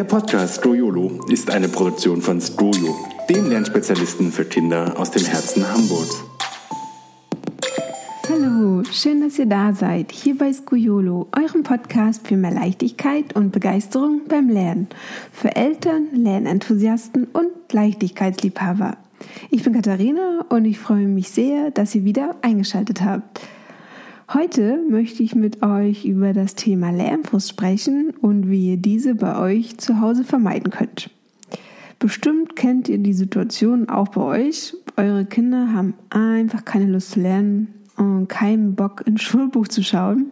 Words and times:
Der 0.00 0.06
Podcast 0.06 0.60
Stroyolo 0.60 1.20
ist 1.28 1.50
eine 1.50 1.68
Produktion 1.68 2.22
von 2.22 2.40
Stroyo, 2.40 2.96
dem 3.28 3.50
Lernspezialisten 3.50 4.32
für 4.32 4.46
Kinder 4.46 4.98
aus 4.98 5.10
dem 5.10 5.26
Herzen 5.26 5.70
Hamburgs. 5.70 6.24
Hallo, 8.26 8.82
schön, 8.90 9.20
dass 9.20 9.38
ihr 9.38 9.44
da 9.44 9.74
seid, 9.74 10.10
hier 10.10 10.38
bei 10.38 10.54
Skujolo, 10.54 11.28
eurem 11.36 11.64
Podcast 11.64 12.26
für 12.26 12.38
mehr 12.38 12.50
Leichtigkeit 12.50 13.36
und 13.36 13.52
Begeisterung 13.52 14.22
beim 14.26 14.48
Lernen. 14.48 14.88
Für 15.32 15.54
Eltern, 15.54 16.06
Lernenthusiasten 16.14 17.26
und 17.34 17.50
Leichtigkeitsliebhaber. 17.70 18.96
Ich 19.50 19.62
bin 19.64 19.74
Katharina 19.74 20.46
und 20.48 20.64
ich 20.64 20.78
freue 20.78 21.08
mich 21.08 21.28
sehr, 21.28 21.72
dass 21.72 21.94
ihr 21.94 22.04
wieder 22.04 22.36
eingeschaltet 22.40 23.02
habt. 23.02 23.42
Heute 24.32 24.78
möchte 24.88 25.24
ich 25.24 25.34
mit 25.34 25.60
euch 25.64 26.04
über 26.04 26.32
das 26.32 26.54
Thema 26.54 26.92
Lernfrust 26.92 27.48
sprechen 27.48 28.10
und 28.10 28.48
wie 28.48 28.70
ihr 28.70 28.76
diese 28.76 29.16
bei 29.16 29.36
euch 29.36 29.78
zu 29.78 30.00
Hause 30.00 30.22
vermeiden 30.22 30.70
könnt. 30.70 31.10
Bestimmt 31.98 32.54
kennt 32.54 32.88
ihr 32.88 32.98
die 32.98 33.12
Situation 33.12 33.88
auch 33.88 34.06
bei 34.10 34.20
euch. 34.20 34.76
Eure 34.96 35.24
Kinder 35.24 35.72
haben 35.72 35.94
einfach 36.10 36.64
keine 36.64 36.86
Lust 36.86 37.10
zu 37.10 37.20
lernen 37.20 37.74
und 37.96 38.28
keinen 38.28 38.76
Bock 38.76 39.04
ins 39.04 39.22
Schulbuch 39.22 39.66
zu 39.66 39.82
schauen. 39.82 40.26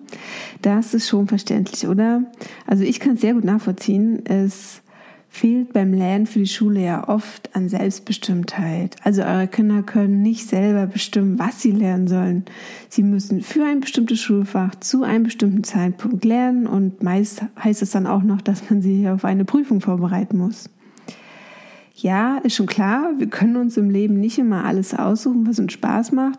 Das 0.62 0.94
ist 0.94 1.08
schon 1.08 1.26
verständlich, 1.26 1.88
oder? 1.88 2.22
Also 2.68 2.84
ich 2.84 3.00
kann 3.00 3.14
es 3.14 3.20
sehr 3.20 3.34
gut 3.34 3.44
nachvollziehen. 3.44 4.24
Es 4.26 4.80
fehlt 5.28 5.72
beim 5.72 5.92
Lernen 5.92 6.26
für 6.26 6.40
die 6.40 6.46
Schule 6.46 6.80
ja 6.82 7.08
oft 7.08 7.54
an 7.54 7.68
Selbstbestimmtheit. 7.68 8.96
Also 9.04 9.22
eure 9.22 9.46
Kinder 9.46 9.82
können 9.82 10.22
nicht 10.22 10.48
selber 10.48 10.86
bestimmen, 10.86 11.38
was 11.38 11.62
sie 11.62 11.70
lernen 11.70 12.08
sollen. 12.08 12.44
Sie 12.88 13.02
müssen 13.02 13.42
für 13.42 13.64
ein 13.64 13.80
bestimmtes 13.80 14.20
Schulfach 14.20 14.74
zu 14.76 15.02
einem 15.02 15.24
bestimmten 15.24 15.64
Zeitpunkt 15.64 16.24
lernen 16.24 16.66
und 16.66 17.02
meist 17.02 17.42
heißt 17.62 17.82
es 17.82 17.90
dann 17.90 18.06
auch 18.06 18.22
noch, 18.22 18.40
dass 18.40 18.68
man 18.70 18.82
sie 18.82 19.08
auf 19.08 19.24
eine 19.24 19.44
Prüfung 19.44 19.80
vorbereiten 19.80 20.38
muss. 20.38 20.70
Ja, 22.00 22.38
ist 22.38 22.54
schon 22.54 22.66
klar, 22.66 23.10
wir 23.18 23.26
können 23.26 23.56
uns 23.56 23.76
im 23.76 23.90
Leben 23.90 24.20
nicht 24.20 24.38
immer 24.38 24.64
alles 24.64 24.94
aussuchen, 24.94 25.48
was 25.48 25.58
uns 25.58 25.72
Spaß 25.72 26.12
macht. 26.12 26.38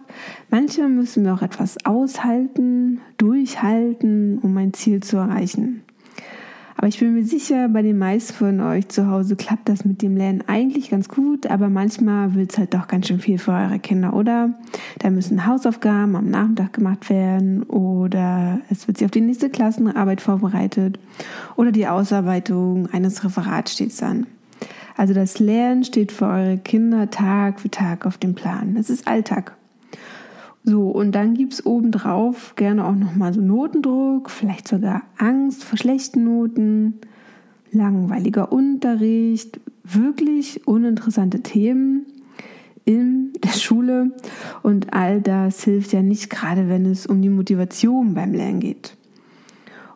Manchmal 0.50 0.88
müssen 0.88 1.26
wir 1.26 1.34
auch 1.34 1.42
etwas 1.42 1.86
aushalten, 1.86 3.02
durchhalten, 3.18 4.40
um 4.40 4.56
ein 4.56 4.72
Ziel 4.72 5.04
zu 5.04 5.18
erreichen. 5.18 5.82
Aber 6.80 6.88
ich 6.88 6.98
bin 6.98 7.14
mir 7.14 7.26
sicher, 7.26 7.68
bei 7.68 7.82
den 7.82 7.98
meisten 7.98 8.32
von 8.32 8.62
euch 8.62 8.88
zu 8.88 9.08
Hause 9.08 9.36
klappt 9.36 9.68
das 9.68 9.84
mit 9.84 10.02
dem 10.02 10.16
Lernen 10.16 10.46
eigentlich 10.48 10.90
ganz 10.90 11.10
gut, 11.10 11.46
aber 11.46 11.68
manchmal 11.68 12.36
wird 12.36 12.54
es 12.54 12.58
halt 12.58 12.74
doch 12.74 12.88
ganz 12.88 13.10
schön 13.10 13.20
viel 13.20 13.38
für 13.38 13.52
eure 13.52 13.80
Kinder, 13.80 14.14
oder? 14.14 14.54
Da 15.00 15.10
müssen 15.10 15.46
Hausaufgaben 15.46 16.16
am 16.16 16.30
Nachmittag 16.30 16.72
gemacht 16.72 17.10
werden 17.10 17.64
oder 17.64 18.62
es 18.70 18.88
wird 18.88 18.98
sie 18.98 19.04
auf 19.04 19.12
die 19.12 19.20
nächste 19.20 19.50
Klassenarbeit 19.50 20.22
vorbereitet 20.22 21.00
oder 21.58 21.74
die 21.74 21.86
Ausarbeitung 21.86 22.88
eines 22.94 23.26
Referats 23.26 23.74
steht 23.74 24.02
an. 24.02 24.26
Also 24.96 25.14
das 25.14 25.38
Lernen 25.38 25.84
steht 25.84 26.14
für 26.14 26.28
eure 26.28 26.58
Kinder 26.60 27.10
Tag 27.10 27.60
für 27.60 27.70
Tag 27.70 28.06
auf 28.06 28.18
dem 28.18 28.36
Plan. 28.36 28.78
Es 28.78 28.90
ist 28.90 29.06
Alltag. 29.06 29.59
So, 30.64 30.90
und 30.90 31.14
dann 31.14 31.34
gibt 31.36 31.54
es 31.54 31.66
obendrauf 31.66 32.56
gerne 32.56 32.86
auch 32.86 32.96
nochmal 32.96 33.34
so 33.34 33.42
Notendruck, 33.42 34.30
vielleicht 34.30 34.68
sogar 34.68 35.04
Angst 35.18 35.64
vor 35.64 35.78
schlechten 35.78 36.26
Noten, 36.26 36.96
langweiliger 37.72 38.52
Unterricht, 38.52 39.60
wirklich 39.84 40.68
uninteressante 40.68 41.42
Themen 41.42 42.06
in 42.86 43.34
der 43.44 43.54
Schule. 43.54 44.12
Und 44.62 44.94
all 44.94 45.22
das 45.22 45.64
hilft 45.64 45.94
ja 45.94 46.02
nicht 46.02 46.30
gerade, 46.30 46.70
wenn 46.70 46.86
es 46.86 47.06
um 47.06 47.22
die 47.22 47.30
Motivation 47.30 48.14
beim 48.14 48.34
Lernen 48.34 48.60
geht. 48.60 48.96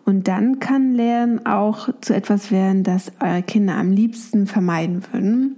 Und 0.05 0.27
dann 0.27 0.59
kann 0.59 0.93
Lernen 0.93 1.45
auch 1.45 1.89
zu 2.01 2.13
etwas 2.13 2.51
werden, 2.51 2.83
das 2.83 3.11
eure 3.21 3.41
Kinder 3.41 3.75
am 3.75 3.91
liebsten 3.91 4.47
vermeiden 4.47 5.01
würden. 5.11 5.55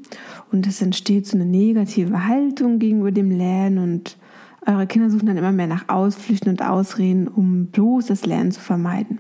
Und 0.52 0.68
es 0.68 0.82
entsteht 0.82 1.26
so 1.26 1.36
eine 1.36 1.46
negative 1.46 2.28
Haltung 2.28 2.78
gegenüber 2.78 3.12
dem 3.12 3.32
Lernen 3.32 3.80
und 3.80 4.18
eure 4.66 4.88
Kinder 4.88 5.10
suchen 5.10 5.28
dann 5.28 5.38
immer 5.38 5.52
mehr 5.52 5.68
nach 5.68 5.90
Ausflüchten 5.90 6.50
und 6.50 6.62
Ausreden, 6.62 7.28
um 7.28 7.68
bloß 7.68 8.08
das 8.08 8.26
Lernen 8.26 8.52
zu 8.52 8.60
vermeiden. 8.60 9.20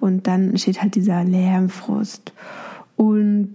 Und 0.00 0.26
dann 0.26 0.50
entsteht 0.50 0.82
halt 0.82 0.94
dieser 0.94 1.24
Lärmfrust. 1.24 2.32
Und 2.96 3.54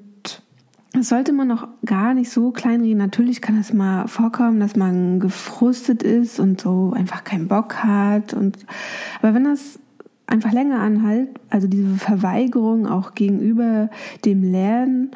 das 0.94 1.10
sollte 1.10 1.34
man 1.34 1.48
noch 1.48 1.68
gar 1.86 2.14
nicht 2.14 2.30
so 2.30 2.52
kleinreden. 2.52 2.98
Natürlich 2.98 3.42
kann 3.42 3.58
es 3.60 3.74
mal 3.74 4.08
vorkommen, 4.08 4.60
dass 4.60 4.76
man 4.76 5.20
gefrustet 5.20 6.04
ist 6.04 6.40
und 6.40 6.62
so 6.62 6.94
einfach 6.96 7.24
keinen 7.24 7.48
Bock 7.48 7.84
hat. 7.84 8.34
Und, 8.34 8.58
aber 9.22 9.34
wenn 9.34 9.44
das 9.44 9.80
einfach 10.28 10.52
länger 10.52 10.80
anhält, 10.80 11.30
also 11.50 11.68
diese 11.68 11.96
Verweigerung 11.96 12.88
auch 12.88 13.16
gegenüber 13.16 13.90
dem 14.24 14.44
Lernen, 14.44 15.12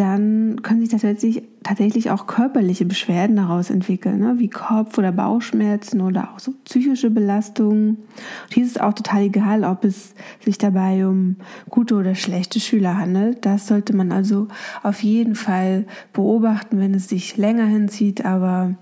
dann 0.00 0.62
können 0.62 0.80
sich 0.80 0.88
tatsächlich, 0.88 1.42
tatsächlich 1.62 2.10
auch 2.10 2.26
körperliche 2.26 2.86
Beschwerden 2.86 3.36
daraus 3.36 3.68
entwickeln, 3.68 4.20
ne? 4.20 4.36
wie 4.38 4.48
Kopf- 4.48 4.96
oder 4.96 5.12
Bauchschmerzen 5.12 6.00
oder 6.00 6.30
auch 6.32 6.38
so 6.38 6.54
psychische 6.64 7.10
Belastungen. 7.10 7.88
Und 7.90 8.54
hier 8.54 8.64
ist 8.64 8.76
es 8.76 8.80
auch 8.80 8.94
total 8.94 9.24
egal, 9.24 9.62
ob 9.62 9.84
es 9.84 10.14
sich 10.42 10.56
dabei 10.56 11.06
um 11.06 11.36
gute 11.68 11.96
oder 11.96 12.14
schlechte 12.14 12.60
Schüler 12.60 12.96
handelt. 12.96 13.44
Das 13.44 13.66
sollte 13.66 13.94
man 13.94 14.10
also 14.10 14.48
auf 14.82 15.02
jeden 15.02 15.34
Fall 15.34 15.84
beobachten, 16.14 16.80
wenn 16.80 16.94
es 16.94 17.10
sich 17.10 17.36
länger 17.36 17.66
hinzieht. 17.66 18.24
Aber 18.24 18.76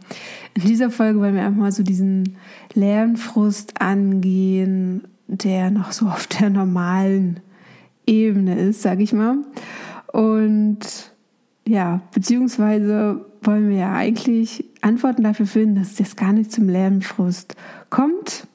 in 0.55 0.63
dieser 0.63 0.91
Folge 0.91 1.19
wollen 1.19 1.35
wir 1.35 1.43
einfach 1.43 1.61
mal 1.61 1.73
so 1.73 1.83
diesen 1.83 2.37
Lernfrust 2.75 3.81
angehen, 3.81 5.03
der 5.27 5.73
noch 5.73 5.91
so 5.91 6.07
auf 6.07 6.29
der 6.29 6.49
normalen 6.49 7.41
Ebene 8.07 8.57
ist, 8.57 8.83
sag 8.83 9.01
ich 9.01 9.13
mal. 9.13 9.39
Und 10.13 10.79
ja, 11.67 12.01
beziehungsweise 12.13 13.25
wollen 13.43 13.69
wir 13.69 13.77
ja 13.77 13.93
eigentlich 13.93 14.65
Antworten 14.81 15.23
dafür 15.23 15.47
finden, 15.47 15.77
dass 15.77 15.95
das 15.95 16.17
gar 16.17 16.33
nicht 16.33 16.51
zum 16.51 16.69
Lernfrust 16.69 17.57
kommt. 17.91 18.47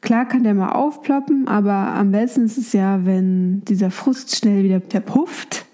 Klar 0.00 0.26
kann 0.26 0.44
der 0.44 0.54
mal 0.54 0.72
aufploppen, 0.72 1.48
aber 1.48 1.72
am 1.72 2.12
besten 2.12 2.44
ist 2.44 2.58
es 2.58 2.72
ja, 2.72 3.06
wenn 3.06 3.64
dieser 3.64 3.90
Frust 3.90 4.36
schnell 4.36 4.62
wieder 4.62 4.80
verpufft 4.80 5.64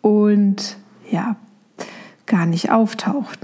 und 0.00 0.76
ja, 1.10 1.36
gar 2.26 2.46
nicht 2.46 2.70
auftaucht. 2.70 3.38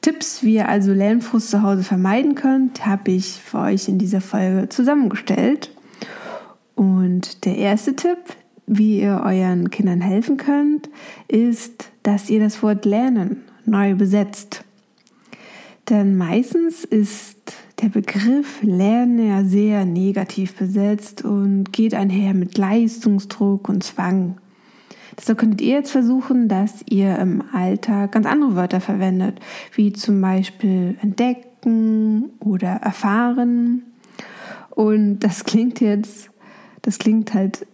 Tipps, 0.00 0.42
wie 0.42 0.56
ihr 0.56 0.68
also 0.68 0.92
Lernfrust 0.92 1.50
zu 1.50 1.62
Hause 1.62 1.82
vermeiden 1.82 2.34
könnt, 2.34 2.84
habe 2.84 3.12
ich 3.12 3.40
für 3.42 3.58
euch 3.58 3.88
in 3.88 3.98
dieser 3.98 4.20
Folge 4.20 4.68
zusammengestellt. 4.68 5.70
Und 6.74 7.44
der 7.44 7.56
erste 7.56 7.96
Tipp, 7.96 8.18
wie 8.66 9.00
ihr 9.00 9.22
euren 9.24 9.70
Kindern 9.70 10.00
helfen 10.00 10.36
könnt, 10.36 10.88
ist, 11.28 11.90
dass 12.02 12.30
ihr 12.30 12.40
das 12.40 12.62
Wort 12.62 12.84
lernen 12.84 13.42
neu 13.66 13.94
besetzt. 13.94 14.64
Denn 15.88 16.16
meistens 16.16 16.84
ist 16.84 17.52
der 17.82 17.88
Begriff 17.88 18.62
Lernen 18.62 19.28
ja 19.28 19.44
sehr 19.44 19.84
negativ 19.84 20.54
besetzt 20.54 21.24
und 21.24 21.72
geht 21.72 21.94
einher 21.94 22.32
mit 22.32 22.56
Leistungsdruck 22.56 23.68
und 23.68 23.84
Zwang. 23.84 24.38
Deshalb 25.18 25.38
könntet 25.38 25.60
ihr 25.60 25.74
jetzt 25.74 25.90
versuchen, 25.90 26.48
dass 26.48 26.82
ihr 26.88 27.18
im 27.18 27.42
Alltag 27.52 28.12
ganz 28.12 28.26
andere 28.26 28.56
Wörter 28.56 28.80
verwendet, 28.80 29.38
wie 29.74 29.92
zum 29.92 30.20
Beispiel 30.20 30.96
entdecken 31.02 32.30
oder 32.40 32.68
erfahren. 32.68 33.82
Und 34.70 35.20
das 35.20 35.44
klingt 35.44 35.80
jetzt, 35.80 36.30
das 36.82 36.98
klingt 36.98 37.34
halt 37.34 37.66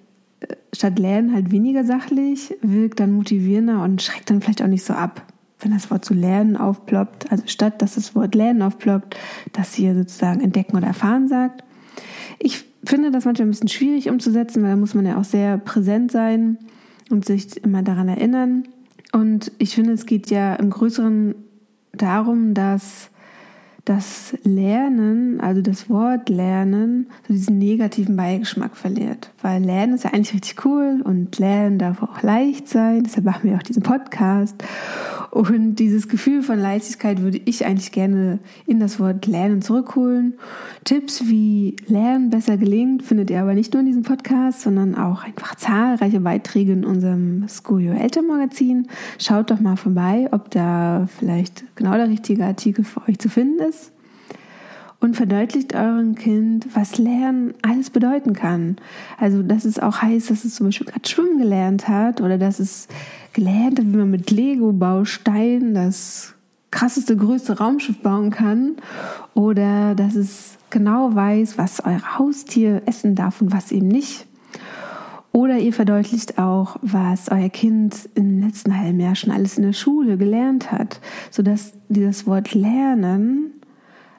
statt 0.72 0.98
Lernen 0.98 1.32
halt 1.32 1.50
weniger 1.50 1.84
sachlich, 1.84 2.56
wirkt 2.62 3.00
dann 3.00 3.12
motivierender 3.12 3.82
und 3.82 4.02
schreckt 4.02 4.30
dann 4.30 4.40
vielleicht 4.40 4.62
auch 4.62 4.68
nicht 4.68 4.84
so 4.84 4.92
ab, 4.92 5.26
wenn 5.60 5.72
das 5.72 5.90
Wort 5.90 6.04
zu 6.04 6.14
lernen 6.14 6.56
aufploppt. 6.56 7.30
Also 7.30 7.44
statt 7.46 7.82
dass 7.82 7.94
das 7.94 8.14
Wort 8.14 8.34
lernen 8.34 8.62
aufploppt, 8.62 9.16
dass 9.52 9.78
ihr 9.78 9.94
sozusagen 9.94 10.40
entdecken 10.40 10.76
oder 10.76 10.86
erfahren 10.86 11.28
sagt. 11.28 11.64
Ich 12.38 12.64
finde 12.84 13.10
das 13.10 13.24
manchmal 13.24 13.48
ein 13.48 13.50
bisschen 13.50 13.68
schwierig 13.68 14.08
umzusetzen, 14.08 14.62
weil 14.62 14.70
da 14.70 14.76
muss 14.76 14.94
man 14.94 15.06
ja 15.06 15.18
auch 15.18 15.24
sehr 15.24 15.58
präsent 15.58 16.12
sein 16.12 16.58
und 17.10 17.24
sich 17.24 17.62
immer 17.62 17.82
daran 17.82 18.08
erinnern. 18.08 18.64
Und 19.12 19.52
ich 19.58 19.74
finde, 19.74 19.92
es 19.92 20.06
geht 20.06 20.30
ja 20.30 20.54
im 20.54 20.70
Größeren 20.70 21.34
darum, 21.92 22.54
dass 22.54 23.10
das 23.90 24.36
Lernen, 24.44 25.40
also 25.40 25.62
das 25.62 25.90
Wort 25.90 26.28
Lernen, 26.28 27.08
so 27.26 27.34
diesen 27.34 27.58
negativen 27.58 28.14
Beigeschmack 28.14 28.76
verliert. 28.76 29.32
Weil 29.42 29.64
Lernen 29.64 29.94
ist 29.94 30.04
ja 30.04 30.12
eigentlich 30.12 30.32
richtig 30.32 30.64
cool 30.64 31.02
und 31.02 31.36
Lernen 31.40 31.80
darf 31.80 32.00
auch 32.00 32.22
leicht 32.22 32.68
sein. 32.68 33.02
Deshalb 33.02 33.26
machen 33.26 33.50
wir 33.50 33.56
auch 33.56 33.64
diesen 33.64 33.82
Podcast. 33.82 34.62
Und 35.30 35.76
dieses 35.76 36.08
Gefühl 36.08 36.42
von 36.42 36.58
Leichtigkeit 36.58 37.20
würde 37.20 37.40
ich 37.44 37.64
eigentlich 37.64 37.92
gerne 37.92 38.40
in 38.66 38.80
das 38.80 38.98
Wort 38.98 39.26
Lernen 39.26 39.62
zurückholen. 39.62 40.34
Tipps, 40.84 41.26
wie 41.26 41.76
Lernen 41.86 42.30
besser 42.30 42.56
gelingt, 42.56 43.04
findet 43.04 43.30
ihr 43.30 43.40
aber 43.40 43.54
nicht 43.54 43.72
nur 43.72 43.80
in 43.80 43.86
diesem 43.86 44.02
Podcast, 44.02 44.60
sondern 44.60 44.96
auch 44.96 45.24
einfach 45.24 45.54
zahlreiche 45.54 46.20
Beiträge 46.20 46.72
in 46.72 46.84
unserem 46.84 47.46
School 47.48 47.88
Your 47.88 47.94
Elternmagazin. 47.96 48.88
Schaut 49.18 49.50
doch 49.50 49.60
mal 49.60 49.76
vorbei, 49.76 50.28
ob 50.32 50.50
da 50.50 51.08
vielleicht 51.18 51.64
genau 51.76 51.94
der 51.94 52.08
richtige 52.08 52.44
Artikel 52.44 52.84
für 52.84 53.08
euch 53.08 53.18
zu 53.18 53.28
finden 53.28 53.60
ist. 53.60 53.79
Und 55.00 55.16
verdeutlicht 55.16 55.74
eurem 55.74 56.14
Kind, 56.14 56.68
was 56.74 56.98
Lernen 56.98 57.54
alles 57.62 57.90
bedeuten 57.90 58.34
kann. 58.34 58.76
Also, 59.18 59.42
dass 59.42 59.64
es 59.64 59.78
auch 59.78 60.02
heißt, 60.02 60.30
dass 60.30 60.44
es 60.44 60.54
zum 60.54 60.66
Beispiel 60.66 60.86
gerade 60.86 61.08
schwimmen 61.08 61.38
gelernt 61.38 61.88
hat 61.88 62.20
oder 62.20 62.36
dass 62.38 62.60
es 62.60 62.86
gelernt 63.32 63.78
hat, 63.78 63.86
wie 63.86 63.96
man 63.96 64.10
mit 64.10 64.30
Lego-Bausteinen 64.30 65.74
das 65.74 66.34
krasseste, 66.70 67.16
größte 67.16 67.58
Raumschiff 67.58 67.98
bauen 67.98 68.30
kann 68.30 68.76
oder 69.34 69.94
dass 69.94 70.14
es 70.14 70.58
genau 70.68 71.14
weiß, 71.14 71.58
was 71.58 71.84
euer 71.84 72.18
Haustier 72.18 72.82
essen 72.86 73.14
darf 73.14 73.40
und 73.40 73.52
was 73.52 73.72
eben 73.72 73.88
nicht. 73.88 74.26
Oder 75.32 75.58
ihr 75.58 75.72
verdeutlicht 75.72 76.38
auch, 76.38 76.76
was 76.82 77.28
euer 77.28 77.48
Kind 77.48 78.08
im 78.14 78.40
letzten 78.40 78.76
halben 78.76 78.98
Jahr 78.98 79.14
schon 79.14 79.32
alles 79.32 79.56
in 79.58 79.64
der 79.64 79.72
Schule 79.72 80.16
gelernt 80.16 80.72
hat, 80.72 81.00
sodass 81.30 81.72
dieses 81.88 82.26
Wort 82.26 82.52
Lernen 82.52 83.59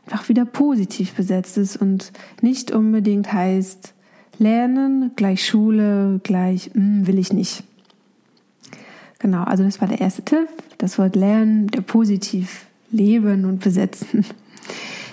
einfach 0.06 0.30
wieder 0.30 0.46
positiv 0.46 1.14
besetzt 1.14 1.58
ist 1.58 1.78
und 1.78 2.12
nicht 2.42 2.72
unbedingt 2.72 3.32
heißt, 3.32 3.94
Lernen 4.38 5.12
gleich 5.16 5.46
Schule 5.46 6.20
gleich 6.24 6.72
hm, 6.74 7.06
will 7.06 7.20
ich 7.20 7.32
nicht. 7.32 7.64
Genau, 9.20 9.44
also 9.44 9.64
das 9.64 9.80
war 9.82 9.88
der 9.88 10.02
erste 10.02 10.24
Tipp. 10.24 10.48
Das 10.80 10.98
Wort 10.98 11.16
Lernen, 11.16 11.68
der 11.68 11.82
positiv 11.82 12.66
leben 12.92 13.46
und 13.46 13.60
besetzen. 13.60 14.26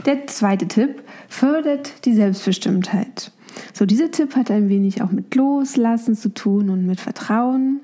Der 0.06 0.26
zweite 0.28 0.66
Tipp 0.66 1.02
fördert 1.28 2.06
die 2.06 2.14
Selbstbestimmtheit. 2.14 3.32
So, 3.74 3.84
dieser 3.84 4.10
Tipp 4.10 4.36
hat 4.36 4.50
ein 4.50 4.68
wenig 4.68 5.02
auch 5.02 5.10
mit 5.10 5.34
Loslassen 5.34 6.14
zu 6.14 6.32
tun 6.32 6.70
und 6.70 6.86
mit 6.86 7.00
Vertrauen. 7.00 7.80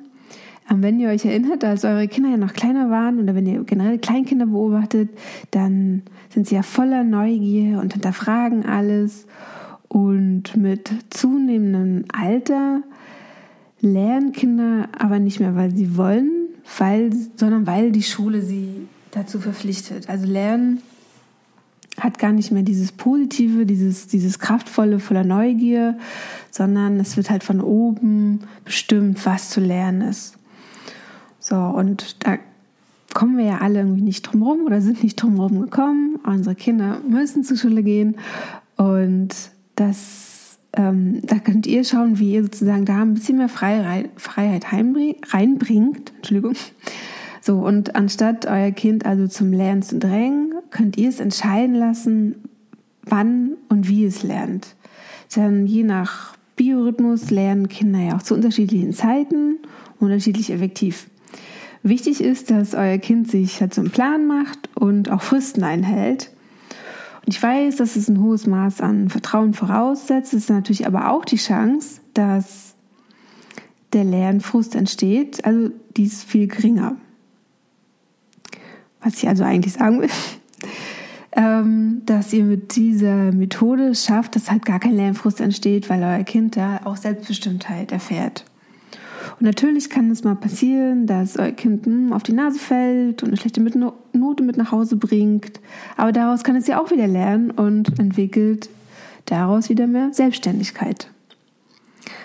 Wenn 0.68 0.98
ihr 0.98 1.10
euch 1.10 1.24
erinnert, 1.24 1.62
als 1.62 1.84
eure 1.84 2.08
Kinder 2.08 2.30
ja 2.30 2.36
noch 2.36 2.54
kleiner 2.54 2.90
waren 2.90 3.20
oder 3.20 3.34
wenn 3.34 3.46
ihr 3.46 3.62
generell 3.64 3.98
Kleinkinder 3.98 4.46
beobachtet, 4.46 5.10
dann 5.50 6.02
sind 6.30 6.48
sie 6.48 6.54
ja 6.54 6.62
voller 6.62 7.04
Neugier 7.04 7.80
und 7.80 7.92
hinterfragen 7.92 8.64
alles. 8.64 9.26
Und 9.88 10.56
mit 10.56 10.90
zunehmendem 11.10 12.06
Alter 12.12 12.82
lernen 13.80 14.32
Kinder 14.32 14.88
aber 14.98 15.18
nicht 15.18 15.38
mehr, 15.38 15.54
weil 15.54 15.74
sie 15.74 15.96
wollen, 15.96 16.48
weil, 16.78 17.10
sondern 17.36 17.66
weil 17.66 17.92
die 17.92 18.02
Schule 18.02 18.42
sie 18.42 18.88
dazu 19.10 19.38
verpflichtet. 19.38 20.08
Also 20.08 20.26
Lernen 20.26 20.82
hat 22.00 22.18
gar 22.18 22.32
nicht 22.32 22.50
mehr 22.50 22.62
dieses 22.62 22.90
Positive, 22.90 23.66
dieses, 23.66 24.08
dieses 24.08 24.38
Kraftvolle, 24.38 24.98
voller 24.98 25.24
Neugier, 25.24 25.96
sondern 26.50 26.98
es 26.98 27.16
wird 27.16 27.30
halt 27.30 27.44
von 27.44 27.60
oben 27.60 28.40
bestimmt, 28.64 29.24
was 29.26 29.50
zu 29.50 29.60
lernen 29.60 30.08
ist. 30.08 30.36
So, 31.44 31.56
und 31.56 32.24
da 32.24 32.38
kommen 33.12 33.36
wir 33.36 33.44
ja 33.44 33.58
alle 33.58 33.80
irgendwie 33.80 34.00
nicht 34.00 34.22
drum 34.22 34.42
rum 34.42 34.60
oder 34.64 34.80
sind 34.80 35.02
nicht 35.02 35.16
drum 35.16 35.38
rum 35.38 35.60
gekommen. 35.60 36.18
Unsere 36.24 36.54
Kinder 36.54 37.00
müssen 37.06 37.44
zur 37.44 37.58
Schule 37.58 37.82
gehen 37.82 38.16
und 38.78 39.28
das, 39.76 40.56
ähm, 40.72 41.20
da 41.22 41.38
könnt 41.38 41.66
ihr 41.66 41.84
schauen, 41.84 42.18
wie 42.18 42.32
ihr 42.32 42.44
sozusagen 42.44 42.86
da 42.86 43.02
ein 43.02 43.12
bisschen 43.12 43.36
mehr 43.36 43.50
Freiheit, 43.50 44.08
Freiheit 44.16 44.72
reinbringt. 44.72 46.14
Entschuldigung. 46.16 46.54
So, 47.42 47.58
und 47.58 47.94
anstatt 47.94 48.46
euer 48.46 48.70
Kind 48.70 49.04
also 49.04 49.28
zum 49.28 49.52
Lernen 49.52 49.82
zu 49.82 49.98
drängen, 49.98 50.54
könnt 50.70 50.96
ihr 50.96 51.10
es 51.10 51.20
entscheiden 51.20 51.74
lassen, 51.74 52.36
wann 53.02 53.50
und 53.68 53.86
wie 53.86 54.06
es 54.06 54.22
lernt. 54.22 54.76
Denn 55.36 55.66
je 55.66 55.82
nach 55.82 56.38
Biorhythmus 56.56 57.30
lernen 57.30 57.68
Kinder 57.68 57.98
ja 57.98 58.16
auch 58.16 58.22
zu 58.22 58.34
unterschiedlichen 58.34 58.94
Zeiten 58.94 59.58
unterschiedlich 60.00 60.50
effektiv. 60.50 61.10
Wichtig 61.86 62.22
ist, 62.22 62.50
dass 62.50 62.72
euer 62.72 62.96
Kind 62.96 63.30
sich 63.30 63.60
halt 63.60 63.74
so 63.74 63.82
einen 63.82 63.90
Plan 63.90 64.26
macht 64.26 64.70
und 64.74 65.10
auch 65.10 65.20
Fristen 65.20 65.62
einhält. 65.62 66.30
Und 67.26 67.34
ich 67.34 67.42
weiß, 67.42 67.76
dass 67.76 67.94
es 67.96 68.08
ein 68.08 68.22
hohes 68.22 68.46
Maß 68.46 68.80
an 68.80 69.10
Vertrauen 69.10 69.52
voraussetzt. 69.52 70.32
Es 70.32 70.44
ist 70.44 70.50
natürlich 70.50 70.86
aber 70.86 71.10
auch 71.10 71.26
die 71.26 71.36
Chance, 71.36 72.00
dass 72.14 72.74
der 73.92 74.04
Lernfrust 74.04 74.74
entsteht. 74.74 75.44
Also 75.44 75.72
die 75.94 76.04
ist 76.04 76.24
viel 76.24 76.48
geringer. 76.48 76.96
Was 79.02 79.18
ich 79.18 79.28
also 79.28 79.44
eigentlich 79.44 79.74
sagen 79.74 80.00
will, 80.00 80.10
ähm, 81.32 82.00
dass 82.06 82.32
ihr 82.32 82.44
mit 82.44 82.76
dieser 82.76 83.30
Methode 83.30 83.94
schafft, 83.94 84.36
dass 84.36 84.50
halt 84.50 84.64
gar 84.64 84.80
kein 84.80 84.96
Lernfrust 84.96 85.42
entsteht, 85.42 85.90
weil 85.90 86.02
euer 86.02 86.24
Kind 86.24 86.56
da 86.56 86.80
auch 86.84 86.96
Selbstbestimmtheit 86.96 87.92
erfährt. 87.92 88.46
Und 89.38 89.42
natürlich 89.42 89.90
kann 89.90 90.10
es 90.10 90.22
mal 90.22 90.36
passieren, 90.36 91.06
dass 91.06 91.36
euer 91.36 91.52
Kind 91.52 91.86
hm, 91.86 92.12
auf 92.12 92.22
die 92.22 92.32
Nase 92.32 92.58
fällt 92.58 93.22
und 93.22 93.28
eine 93.28 93.36
schlechte 93.36 93.60
Note 94.12 94.42
mit 94.42 94.56
nach 94.56 94.70
Hause 94.72 94.96
bringt. 94.96 95.60
Aber 95.96 96.12
daraus 96.12 96.44
kann 96.44 96.56
es 96.56 96.66
ja 96.66 96.80
auch 96.80 96.90
wieder 96.90 97.06
lernen 97.06 97.50
und 97.50 97.98
entwickelt 97.98 98.68
daraus 99.26 99.68
wieder 99.68 99.86
mehr 99.86 100.12
Selbstständigkeit. 100.12 101.08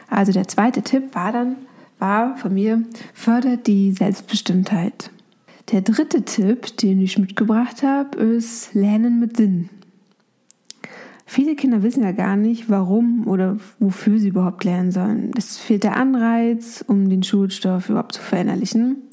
Also 0.09 0.31
der 0.31 0.47
zweite 0.47 0.81
Tipp 0.81 1.15
war 1.15 1.31
dann, 1.31 1.55
war 1.97 2.37
von 2.37 2.53
mir, 2.53 2.83
fördert 3.13 3.67
die 3.67 3.91
Selbstbestimmtheit. 3.91 5.11
Der 5.71 5.81
dritte 5.81 6.23
Tipp, 6.23 6.77
den 6.77 7.01
ich 7.01 7.17
mitgebracht 7.17 7.83
habe, 7.83 8.17
ist 8.17 8.73
Lernen 8.73 9.19
mit 9.19 9.37
Sinn. 9.37 9.69
Viele 11.31 11.55
Kinder 11.55 11.83
wissen 11.83 12.01
ja 12.01 12.11
gar 12.11 12.35
nicht, 12.35 12.71
warum 12.71 13.27
oder 13.27 13.57
wofür 13.77 14.17
sie 14.17 14.29
überhaupt 14.29 14.63
lernen 14.63 14.91
sollen. 14.91 15.29
Es 15.37 15.59
fehlt 15.59 15.83
der 15.83 15.95
Anreiz, 15.95 16.83
um 16.87 17.07
den 17.07 17.21
Schulstoff 17.21 17.87
überhaupt 17.87 18.13
zu 18.13 18.21
verinnerlichen. 18.23 19.03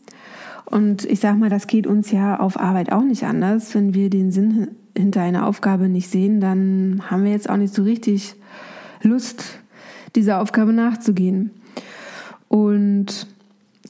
Und 0.64 1.04
ich 1.04 1.20
sage 1.20 1.36
mal, 1.36 1.50
das 1.50 1.66
geht 1.66 1.86
uns 1.86 2.10
ja 2.10 2.40
auf 2.40 2.58
Arbeit 2.58 2.90
auch 2.90 3.02
nicht 3.02 3.24
anders. 3.24 3.74
Wenn 3.74 3.92
wir 3.92 4.08
den 4.08 4.32
Sinn 4.32 4.68
hinter 4.96 5.20
einer 5.20 5.46
Aufgabe 5.46 5.90
nicht 5.90 6.08
sehen, 6.08 6.40
dann 6.40 7.02
haben 7.10 7.22
wir 7.22 7.32
jetzt 7.32 7.50
auch 7.50 7.58
nicht 7.58 7.74
so 7.74 7.82
richtig 7.82 8.34
Lust, 9.02 9.60
dieser 10.14 10.40
Aufgabe 10.40 10.72
nachzugehen. 10.72 11.50
Und 12.48 13.26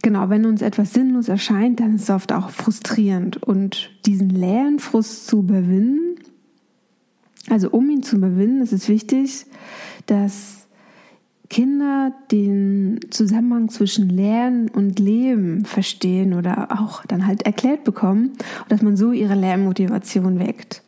genau, 0.02 0.30
wenn 0.30 0.46
uns 0.46 0.62
etwas 0.62 0.92
sinnlos 0.92 1.28
erscheint, 1.28 1.78
dann 1.78 1.94
ist 1.94 2.02
es 2.02 2.10
oft 2.10 2.32
auch 2.32 2.50
frustrierend. 2.50 3.40
Und 3.40 3.90
diesen 4.04 4.30
leeren 4.30 4.80
Frust 4.80 5.28
zu 5.28 5.38
überwinden, 5.38 6.16
also 7.48 7.70
um 7.70 7.88
ihn 7.90 8.02
zu 8.02 8.16
überwinden, 8.16 8.60
ist 8.62 8.72
es 8.72 8.88
wichtig, 8.88 9.46
dass 10.06 10.66
Kinder 11.48 12.12
den 12.32 13.00
Zusammenhang 13.10 13.68
zwischen 13.68 14.08
Lernen 14.08 14.68
und 14.68 14.98
Leben 14.98 15.64
verstehen 15.64 16.34
oder 16.34 16.68
auch 16.80 17.04
dann 17.06 17.26
halt 17.26 17.42
erklärt 17.42 17.84
bekommen 17.84 18.32
und 18.62 18.72
dass 18.72 18.82
man 18.82 18.96
so 18.96 19.12
ihre 19.12 19.34
Lernmotivation 19.34 20.40
weckt. 20.40 20.82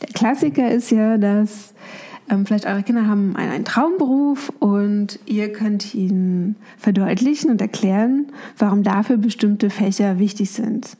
Der 0.00 0.10
Klassiker 0.10 0.70
ist 0.70 0.90
ja, 0.90 1.18
dass 1.18 1.74
ähm, 2.30 2.46
vielleicht 2.46 2.66
eure 2.66 2.82
Kinder 2.82 3.06
haben 3.06 3.34
einen, 3.36 3.50
einen 3.50 3.64
Traumberuf 3.64 4.50
und 4.60 5.18
ihr 5.26 5.52
könnt 5.52 5.94
ihnen 5.94 6.56
verdeutlichen 6.78 7.50
und 7.50 7.60
erklären, 7.60 8.28
warum 8.56 8.82
dafür 8.82 9.16
bestimmte 9.16 9.70
Fächer 9.70 10.18
wichtig 10.18 10.50
sind. 10.50 10.96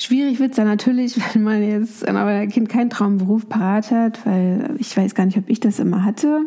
Schwierig 0.00 0.38
wird 0.38 0.50
es 0.50 0.56
dann 0.56 0.68
natürlich, 0.68 1.18
wenn 1.34 1.42
man 1.42 1.62
jetzt 1.62 2.06
an 2.08 2.16
euer 2.16 2.46
Kind 2.46 2.68
keinen 2.68 2.88
Traumberuf 2.88 3.48
parat 3.48 3.90
hat, 3.90 4.24
weil 4.24 4.76
ich 4.78 4.96
weiß 4.96 5.14
gar 5.14 5.26
nicht, 5.26 5.36
ob 5.36 5.50
ich 5.50 5.60
das 5.60 5.78
immer 5.78 6.04
hatte. 6.04 6.46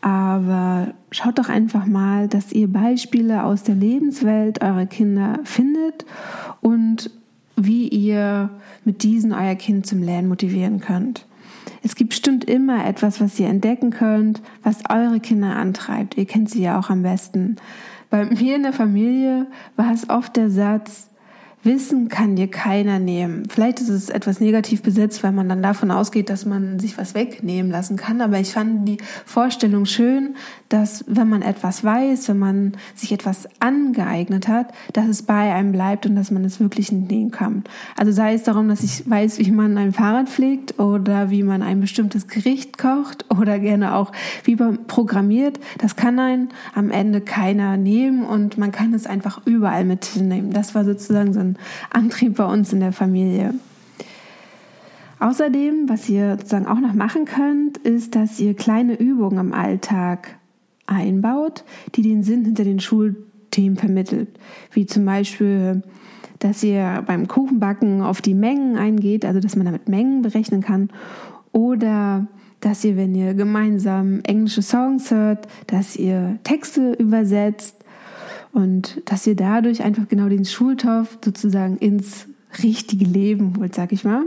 Aber 0.00 0.94
schaut 1.10 1.38
doch 1.38 1.50
einfach 1.50 1.84
mal, 1.84 2.26
dass 2.26 2.52
ihr 2.52 2.68
Beispiele 2.68 3.44
aus 3.44 3.62
der 3.62 3.74
Lebenswelt 3.74 4.62
eurer 4.62 4.86
Kinder 4.86 5.40
findet 5.44 6.06
und 6.62 7.10
wie 7.54 7.86
ihr 7.88 8.48
mit 8.86 9.02
diesen 9.02 9.34
euer 9.34 9.56
Kind 9.56 9.86
zum 9.86 10.02
Lernen 10.02 10.28
motivieren 10.28 10.80
könnt. 10.80 11.26
Es 11.82 11.96
gibt 11.96 12.10
bestimmt 12.10 12.44
immer 12.44 12.86
etwas, 12.86 13.20
was 13.20 13.38
ihr 13.38 13.48
entdecken 13.48 13.90
könnt, 13.90 14.40
was 14.62 14.78
eure 14.88 15.20
Kinder 15.20 15.56
antreibt. 15.56 16.16
Ihr 16.16 16.24
kennt 16.24 16.48
sie 16.48 16.62
ja 16.62 16.78
auch 16.78 16.88
am 16.88 17.02
besten. 17.02 17.56
Bei 18.08 18.24
mir 18.24 18.56
in 18.56 18.62
der 18.62 18.72
Familie 18.72 19.46
war 19.76 19.92
es 19.92 20.08
oft 20.08 20.36
der 20.36 20.50
Satz, 20.50 21.09
Wissen 21.62 22.08
kann 22.08 22.36
dir 22.36 22.48
keiner 22.48 22.98
nehmen. 22.98 23.42
Vielleicht 23.50 23.80
ist 23.80 23.90
es 23.90 24.08
etwas 24.08 24.40
negativ 24.40 24.80
besetzt, 24.80 25.22
weil 25.22 25.32
man 25.32 25.46
dann 25.46 25.62
davon 25.62 25.90
ausgeht, 25.90 26.30
dass 26.30 26.46
man 26.46 26.78
sich 26.78 26.96
was 26.96 27.14
wegnehmen 27.14 27.70
lassen 27.70 27.96
kann. 27.96 28.22
Aber 28.22 28.38
ich 28.38 28.52
fand 28.52 28.88
die 28.88 28.96
Vorstellung 29.26 29.84
schön, 29.84 30.36
dass 30.70 31.04
wenn 31.06 31.28
man 31.28 31.42
etwas 31.42 31.84
weiß, 31.84 32.30
wenn 32.30 32.38
man 32.38 32.72
sich 32.94 33.12
etwas 33.12 33.46
angeeignet 33.60 34.48
hat, 34.48 34.72
dass 34.94 35.06
es 35.06 35.22
bei 35.22 35.52
einem 35.52 35.72
bleibt 35.72 36.06
und 36.06 36.16
dass 36.16 36.30
man 36.30 36.44
es 36.46 36.60
wirklich 36.60 36.90
entnehmen 36.90 37.30
kann. 37.30 37.64
Also 37.94 38.10
sei 38.10 38.32
es 38.32 38.44
darum, 38.44 38.68
dass 38.68 38.82
ich 38.82 39.08
weiß, 39.08 39.38
wie 39.38 39.50
man 39.50 39.76
ein 39.76 39.92
Fahrrad 39.92 40.30
pflegt 40.30 40.78
oder 40.78 41.28
wie 41.28 41.42
man 41.42 41.62
ein 41.62 41.80
bestimmtes 41.80 42.26
Gericht 42.26 42.78
kocht 42.78 43.26
oder 43.30 43.58
gerne 43.58 43.96
auch 43.96 44.12
wie 44.44 44.56
man 44.56 44.86
programmiert. 44.86 45.60
Das 45.76 45.94
kann 45.94 46.18
einen 46.18 46.48
am 46.74 46.90
Ende 46.90 47.20
keiner 47.20 47.76
nehmen 47.76 48.24
und 48.24 48.56
man 48.56 48.72
kann 48.72 48.94
es 48.94 49.06
einfach 49.06 49.44
überall 49.44 49.84
mitnehmen. 49.84 50.52
Das 50.52 50.74
war 50.74 50.86
sozusagen 50.86 51.34
so 51.34 51.49
Antrieb 51.90 52.36
bei 52.36 52.44
uns 52.44 52.72
in 52.72 52.80
der 52.80 52.92
Familie. 52.92 53.54
Außerdem, 55.20 55.88
was 55.88 56.08
ihr 56.08 56.36
sozusagen 56.38 56.66
auch 56.66 56.80
noch 56.80 56.94
machen 56.94 57.26
könnt, 57.26 57.76
ist, 57.78 58.14
dass 58.14 58.40
ihr 58.40 58.54
kleine 58.54 58.94
Übungen 58.94 59.38
im 59.38 59.52
Alltag 59.52 60.38
einbaut, 60.86 61.64
die 61.94 62.02
den 62.02 62.22
Sinn 62.22 62.44
hinter 62.44 62.64
den 62.64 62.80
Schulthemen 62.80 63.76
vermittelt. 63.76 64.28
Wie 64.72 64.86
zum 64.86 65.04
Beispiel, 65.04 65.82
dass 66.38 66.62
ihr 66.62 67.04
beim 67.06 67.28
Kuchenbacken 67.28 68.00
auf 68.00 68.22
die 68.22 68.34
Mengen 68.34 68.76
eingeht, 68.76 69.26
also 69.26 69.40
dass 69.40 69.56
man 69.56 69.66
damit 69.66 69.88
Mengen 69.88 70.22
berechnen 70.22 70.62
kann 70.62 70.88
Oder 71.52 72.26
dass 72.60 72.84
ihr, 72.84 72.96
wenn 72.96 73.14
ihr 73.14 73.34
gemeinsam 73.34 74.20
englische 74.22 74.62
Songs 74.62 75.10
hört, 75.10 75.48
dass 75.66 75.96
ihr 75.96 76.38
Texte 76.44 76.92
übersetzt 76.92 77.79
und 78.52 79.02
dass 79.04 79.26
ihr 79.26 79.36
dadurch 79.36 79.82
einfach 79.82 80.08
genau 80.08 80.28
den 80.28 80.44
Schulstoff 80.44 81.18
sozusagen 81.24 81.76
ins 81.76 82.26
richtige 82.62 83.04
Leben 83.04 83.54
holt, 83.58 83.74
sag 83.74 83.92
ich 83.92 84.04
mal. 84.04 84.22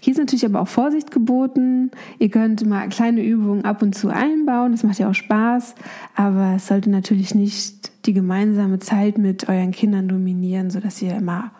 Hier 0.00 0.12
ist 0.12 0.18
natürlich 0.18 0.46
aber 0.46 0.62
auch 0.62 0.68
Vorsicht 0.68 1.10
geboten. 1.10 1.90
Ihr 2.18 2.30
könnt 2.30 2.66
mal 2.66 2.88
kleine 2.88 3.22
Übungen 3.22 3.66
ab 3.66 3.82
und 3.82 3.94
zu 3.94 4.08
einbauen, 4.08 4.72
das 4.72 4.82
macht 4.82 4.98
ja 4.98 5.10
auch 5.10 5.14
Spaß, 5.14 5.74
aber 6.14 6.54
es 6.56 6.68
sollte 6.68 6.88
natürlich 6.88 7.34
nicht 7.34 7.92
die 8.06 8.14
gemeinsame 8.14 8.78
Zeit 8.78 9.18
mit 9.18 9.48
euren 9.48 9.72
Kindern 9.72 10.08
dominieren, 10.08 10.70
sodass 10.70 11.02
ihr 11.02 11.16
immer 11.16 11.50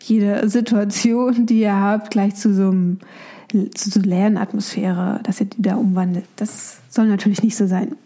jede 0.00 0.48
Situation, 0.48 1.46
die 1.46 1.60
ihr 1.60 1.74
habt, 1.74 2.10
gleich 2.10 2.36
zu 2.36 2.54
so 2.54 2.70
einem 2.70 2.98
zu 3.74 3.90
so 3.90 4.00
Lernatmosphäre, 4.00 5.20
dass 5.24 5.40
ihr 5.40 5.46
die 5.46 5.60
da 5.60 5.74
umwandelt. 5.74 6.24
Das 6.36 6.78
soll 6.88 7.06
natürlich 7.06 7.42
nicht 7.42 7.56
so 7.56 7.66
sein. 7.66 7.96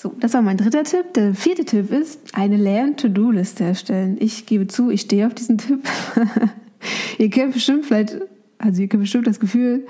So, 0.00 0.14
das 0.20 0.32
war 0.32 0.42
mein 0.42 0.56
dritter 0.56 0.84
Tipp. 0.84 1.12
Der 1.14 1.34
vierte 1.34 1.64
Tipp 1.64 1.90
ist, 1.90 2.20
eine 2.32 2.56
Lern-To-Do-Liste 2.56 3.64
erstellen. 3.64 4.16
Ich 4.20 4.46
gebe 4.46 4.68
zu, 4.68 4.90
ich 4.90 5.00
stehe 5.00 5.26
auf 5.26 5.34
diesen 5.34 5.58
Tipp. 5.58 5.80
ihr 7.18 7.30
kennt 7.30 7.52
bestimmt 7.52 7.84
vielleicht, 7.84 8.16
also 8.58 8.80
ihr 8.80 8.88
kennt 8.88 9.02
bestimmt 9.02 9.26
das 9.26 9.40
Gefühl, 9.40 9.86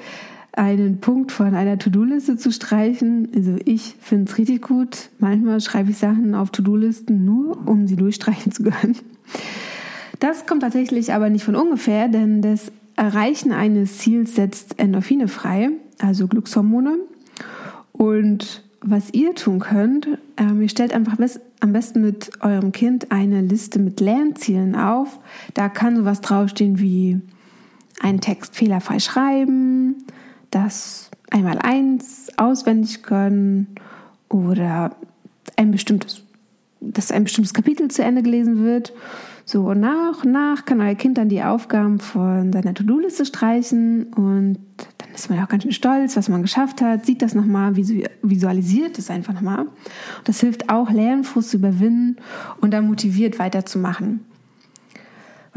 einen 0.52 1.00
Punkt 1.00 1.30
von 1.30 1.54
einer 1.54 1.78
To-Do-Liste 1.78 2.38
zu 2.38 2.50
streichen. 2.50 3.28
Also 3.36 3.56
ich 3.66 3.96
finde 4.00 4.30
es 4.30 4.38
richtig 4.38 4.62
gut. 4.62 5.10
Manchmal 5.18 5.60
schreibe 5.60 5.90
ich 5.90 5.98
Sachen 5.98 6.34
auf 6.34 6.50
To-Do-Listen 6.52 7.26
nur, 7.26 7.68
um 7.68 7.86
sie 7.86 7.96
durchstreichen 7.96 8.50
zu 8.50 8.62
können. 8.62 8.96
Das 10.20 10.46
kommt 10.46 10.62
tatsächlich 10.62 11.12
aber 11.12 11.28
nicht 11.28 11.44
von 11.44 11.54
ungefähr, 11.54 12.08
denn 12.08 12.40
das 12.40 12.72
Erreichen 12.96 13.52
eines 13.52 13.98
Ziels 13.98 14.34
setzt 14.34 14.78
Endorphine 14.78 15.28
frei, 15.28 15.68
also 15.98 16.28
Glückshormone. 16.28 16.96
Und 17.92 18.64
was 18.80 19.12
ihr 19.12 19.34
tun 19.34 19.58
könnt, 19.58 20.06
ähm, 20.36 20.62
ihr 20.62 20.68
stellt 20.68 20.92
einfach 20.92 21.16
am 21.60 21.72
besten 21.72 22.00
mit 22.00 22.30
eurem 22.40 22.72
Kind 22.72 23.10
eine 23.10 23.40
Liste 23.40 23.78
mit 23.78 24.00
Lernzielen 24.00 24.76
auf. 24.76 25.18
Da 25.54 25.68
kann 25.68 25.96
sowas 25.96 26.20
draufstehen 26.20 26.78
wie 26.78 27.20
einen 28.00 28.20
Text 28.20 28.54
fehlerfrei 28.56 29.00
schreiben, 29.00 30.04
das 30.50 31.10
einmal 31.30 31.58
eins 31.58 32.28
auswendig 32.36 33.02
können 33.02 33.66
oder 34.28 34.94
ein 35.56 35.72
bestimmtes, 35.72 36.22
dass 36.80 37.10
ein 37.10 37.24
bestimmtes 37.24 37.54
Kapitel 37.54 37.88
zu 37.88 38.02
Ende 38.04 38.22
gelesen 38.22 38.62
wird 38.62 38.92
so 39.48 39.72
nach 39.72 40.24
und 40.24 40.32
nach 40.32 40.66
kann 40.66 40.78
euer 40.82 40.94
Kind 40.94 41.16
dann 41.16 41.30
die 41.30 41.42
Aufgaben 41.42 42.00
von 42.00 42.52
seiner 42.52 42.74
To-Do-Liste 42.74 43.24
streichen 43.24 44.12
und 44.12 44.58
dann 44.98 45.08
ist 45.14 45.30
man 45.30 45.38
ja 45.38 45.44
auch 45.44 45.48
ganz 45.48 45.62
schön 45.62 45.72
stolz, 45.72 46.18
was 46.18 46.28
man 46.28 46.42
geschafft 46.42 46.82
hat, 46.82 47.06
sieht 47.06 47.22
das 47.22 47.34
nochmal, 47.34 47.74
visualisiert 47.74 48.98
es 48.98 49.10
einfach 49.10 49.32
nochmal. 49.32 49.64
Das 50.24 50.40
hilft 50.40 50.68
auch, 50.68 50.90
Lernfrust 50.90 51.48
zu 51.48 51.56
überwinden 51.56 52.16
und 52.60 52.72
dann 52.72 52.86
motiviert 52.86 53.38
weiterzumachen. 53.38 54.20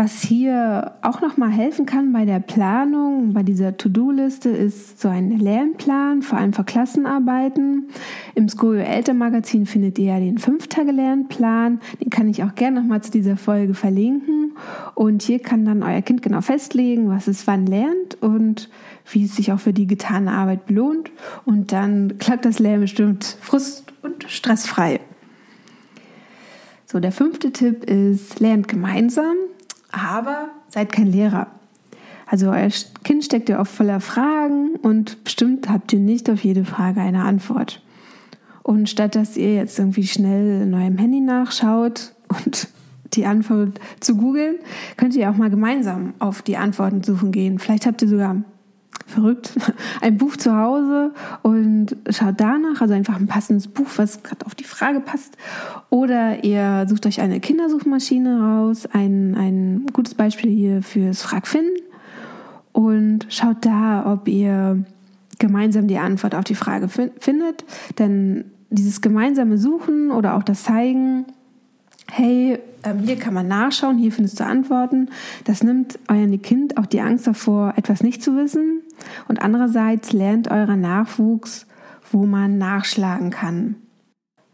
Was 0.04 0.24
hier 0.24 0.94
auch 1.04 1.22
nochmal 1.22 1.52
helfen 1.52 1.86
kann 1.86 2.12
bei 2.12 2.26
der 2.26 2.40
Planung, 2.40 3.34
bei 3.34 3.44
dieser 3.44 3.78
To-Do-Liste, 3.78 4.50
ist 4.50 5.00
so 5.00 5.10
ein 5.10 5.38
Lernplan, 5.38 6.24
vor 6.24 6.40
allem 6.40 6.54
für 6.54 6.64
Klassenarbeiten. 6.64 7.88
Im 8.34 8.50
Skojo 8.50 8.80
Elternmagazin 8.80 9.68
findet 9.68 10.00
ihr 10.00 10.06
ja 10.06 10.20
den 10.20 10.40
Fünf-Tage-Lernplan. 10.40 11.82
Den 12.02 12.10
kann 12.10 12.28
ich 12.30 12.42
auch 12.42 12.56
gerne 12.56 12.82
nochmal 12.82 13.04
zu 13.04 13.12
dieser 13.12 13.38
Folge 13.38 13.76
verlinken. 13.76 14.54
Und 14.96 15.22
hier 15.22 15.38
kann 15.38 15.66
dann 15.66 15.84
euer 15.84 16.02
Kind 16.02 16.24
genau 16.24 16.42
festlegen, 16.42 17.08
was 17.08 17.28
es 17.28 17.46
wann 17.46 17.68
lernt 17.68 18.20
und 18.24 18.72
wie 19.12 19.26
es 19.26 19.36
sich 19.36 19.52
auch 19.52 19.60
für 19.60 19.72
die 19.72 19.86
getane 19.86 20.32
Arbeit 20.32 20.66
belohnt. 20.66 21.12
Und 21.46 21.74
dann 21.74 22.18
klappt 22.18 22.46
das 22.46 22.58
Lernen 22.58 22.82
bestimmt 22.82 23.38
frust- 23.40 23.94
und 24.02 24.24
stressfrei. 24.28 25.00
So, 26.88 27.00
der 27.00 27.12
fünfte 27.12 27.52
Tipp 27.52 27.84
ist, 27.84 28.40
lernt 28.40 28.68
gemeinsam 28.68 29.36
aber 29.92 30.50
seid 30.70 30.92
kein 30.92 31.08
Lehrer. 31.08 31.48
Also 32.26 32.50
euer 32.50 32.70
Kind 33.04 33.26
steckt 33.26 33.50
ja 33.50 33.60
oft 33.60 33.72
voller 33.72 34.00
Fragen 34.00 34.78
und 34.82 35.24
bestimmt 35.24 35.70
habt 35.70 35.92
ihr 35.92 36.00
nicht 36.00 36.30
auf 36.30 36.44
jede 36.44 36.64
Frage 36.64 37.02
eine 37.02 37.24
Antwort. 37.24 37.82
Und 38.64 38.90
statt 38.90 39.16
dass 39.16 39.36
ihr 39.36 39.54
jetzt 39.54 39.78
irgendwie 39.78 40.08
schnell 40.08 40.62
in 40.62 40.74
eurem 40.74 40.98
Handy 40.98 41.20
nachschaut 41.20 42.14
und 42.30 42.70
die 43.14 43.26
Antwort 43.26 43.80
zu 44.00 44.16
googeln, 44.16 44.56
könnt 44.96 45.16
ihr 45.16 45.30
auch 45.30 45.36
mal 45.36 45.50
gemeinsam 45.50 46.14
auf 46.20 46.42
die 46.42 46.56
Antworten 46.56 47.04
suchen 47.04 47.34
gehen. 47.34 47.60
Vielleicht 47.60 47.86
habt 47.86 48.02
ihr 48.02 48.08
sogar 48.08 48.38
verrückt, 49.12 49.54
ein 50.02 50.18
Buch 50.18 50.36
zu 50.38 50.56
Hause 50.56 51.12
und 51.44 51.96
schaut 52.10 52.36
danach, 52.38 52.82
also 52.82 52.94
einfach 52.94 53.16
ein 53.16 53.28
passendes 53.28 53.68
Buch, 53.68 53.88
was 53.98 54.24
gerade 54.24 54.46
auf 54.46 54.56
die 54.56 54.64
Frage 54.64 55.00
passt. 55.00 55.38
Oder 55.90 56.44
ihr 56.44 56.86
sucht 56.88 57.06
euch 57.06 57.22
eine 57.22 57.40
Kindersuchmaschine 57.40 58.42
raus, 58.42 58.88
ein, 58.92 59.36
ein 59.36 59.86
gutes 59.94 60.16
Beispiel 60.16 60.52
hier 60.52 60.82
fürs 60.82 61.22
Frag 61.22 61.48
finden 61.48 61.78
und 62.72 63.28
schaut 63.30 63.66
da, 63.66 64.12
ob 64.12 64.28
ihr 64.28 64.84
gemeinsam 65.40 65.88
die 65.88 65.98
Antwort 65.98 66.36
auf 66.36 66.44
die 66.44 66.56
Frage 66.56 66.88
findet. 66.88 67.66
Denn 68.00 68.46
dieses 68.70 69.02
gemeinsame 69.02 69.58
Suchen 69.58 70.12
oder 70.12 70.36
auch 70.36 70.44
das 70.44 70.64
Zeigen, 70.64 71.26
hey, 72.10 72.60
ähm, 72.84 73.00
hier 73.00 73.16
kann 73.18 73.34
man 73.34 73.48
nachschauen, 73.48 73.98
hier 73.98 74.12
findest 74.12 74.40
du 74.40 74.46
Antworten. 74.46 75.10
Das 75.44 75.64
nimmt 75.64 76.00
eurem 76.08 76.42
Kind 76.42 76.78
auch 76.78 76.86
die 76.86 77.02
Angst 77.02 77.28
davor, 77.28 77.74
etwas 77.78 78.04
nicht 78.04 78.24
zu 78.24 78.36
wissen. 78.36 78.82
Und 79.28 79.42
andererseits 79.42 80.14
lernt 80.14 80.50
euer 80.50 80.76
Nachwuchs, 80.76 81.68
wo 82.12 82.26
man 82.26 82.58
nachschlagen 82.58 83.30
kann. 83.30 83.76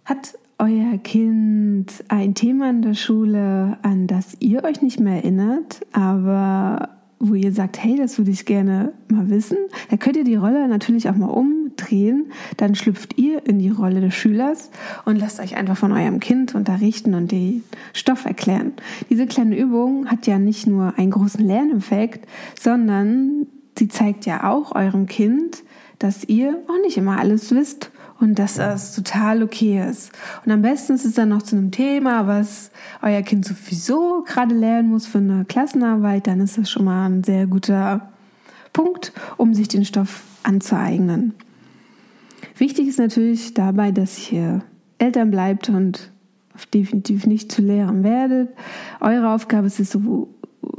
Hat 0.05 0.38
euer 0.60 0.98
Kind 0.98 2.03
ein 2.07 2.34
Thema 2.34 2.69
in 2.69 2.81
der 2.81 2.96
Schule, 2.96 3.77
an 3.81 4.07
das 4.07 4.38
ihr 4.39 4.63
euch 4.63 4.81
nicht 4.81 5.00
mehr 5.00 5.17
erinnert, 5.17 5.86
aber 5.91 6.89
wo 7.19 7.34
ihr 7.34 7.51
sagt, 7.51 7.84
hey, 7.84 7.96
das 7.98 8.17
würde 8.17 8.31
ich 8.31 8.46
gerne 8.46 8.93
mal 9.10 9.29
wissen, 9.29 9.57
da 9.89 9.98
könnt 9.98 10.17
ihr 10.17 10.24
die 10.24 10.36
Rolle 10.36 10.67
natürlich 10.67 11.10
auch 11.10 11.15
mal 11.15 11.29
umdrehen. 11.77 12.31
Dann 12.57 12.75
schlüpft 12.75 13.17
ihr 13.17 13.46
in 13.46 13.60
die 13.60 13.69
Rolle 13.69 14.01
des 14.01 14.15
Schülers 14.15 14.69
und 15.05 15.17
lasst 15.17 15.39
euch 15.39 15.55
einfach 15.55 15.77
von 15.77 15.91
eurem 15.91 16.19
Kind 16.19 16.55
unterrichten 16.55 17.13
und 17.13 17.31
den 17.31 17.63
Stoff 17.93 18.25
erklären. 18.25 18.74
Diese 19.10 19.27
kleine 19.27 19.57
Übung 19.57 20.07
hat 20.10 20.27
ja 20.27 20.39
nicht 20.39 20.67
nur 20.67 20.93
einen 20.98 21.12
großen 21.12 21.46
Lerneffekt, 21.46 22.27
sondern 22.60 23.48
sie 23.77 23.88
zeigt 23.88 24.25
ja 24.25 24.50
auch 24.50 24.75
eurem 24.75 25.07
Kind, 25.07 25.63
dass 26.00 26.24
ihr 26.25 26.57
auch 26.67 26.81
nicht 26.84 26.98
immer 26.98 27.19
alles 27.19 27.51
wisst 27.51 27.91
und 28.19 28.39
dass 28.39 28.55
das 28.55 28.96
total 28.96 29.43
okay 29.43 29.84
ist. 29.89 30.12
Und 30.46 30.51
am 30.51 30.63
besten 30.63 30.93
ist 30.93 31.05
es 31.05 31.13
dann 31.13 31.29
noch 31.29 31.43
zu 31.43 31.55
einem 31.55 31.72
Thema, 31.72 32.25
was 32.25 32.72
euer 33.01 33.22
Kind 33.22 33.46
sowieso 33.46 34.24
gerade 34.25 34.55
lernen 34.55 34.89
muss 34.89 35.05
für 35.05 35.19
eine 35.19 35.46
Klassenarbeit, 35.46 36.25
dann 36.25 36.39
ist 36.39 36.57
das 36.57 36.69
schon 36.69 36.86
mal 36.86 37.07
ein 37.07 37.24
sehr 37.24 37.46
guter 37.46 38.10
Punkt, 38.74 39.12
um 39.38 39.53
sich 39.53 39.67
den 39.67 39.86
Stoff 39.86 40.24
anzueignen. 40.43 41.34
Wichtig 42.58 42.88
ist 42.88 43.00
natürlich 43.00 43.54
dabei, 43.54 43.92
dass 43.92 44.32
ihr 44.32 44.64
Eltern 44.98 45.32
bleibt 45.32 45.70
und 45.70 46.12
definitiv 46.74 47.28
nicht 47.28 47.52
zu 47.52 47.62
lehren 47.62 48.04
werdet. 48.04 48.50
Eure 49.00 49.30
Aufgabe 49.30 49.68
ist 49.68 49.80
es, 49.80 49.92
so, 49.92 50.30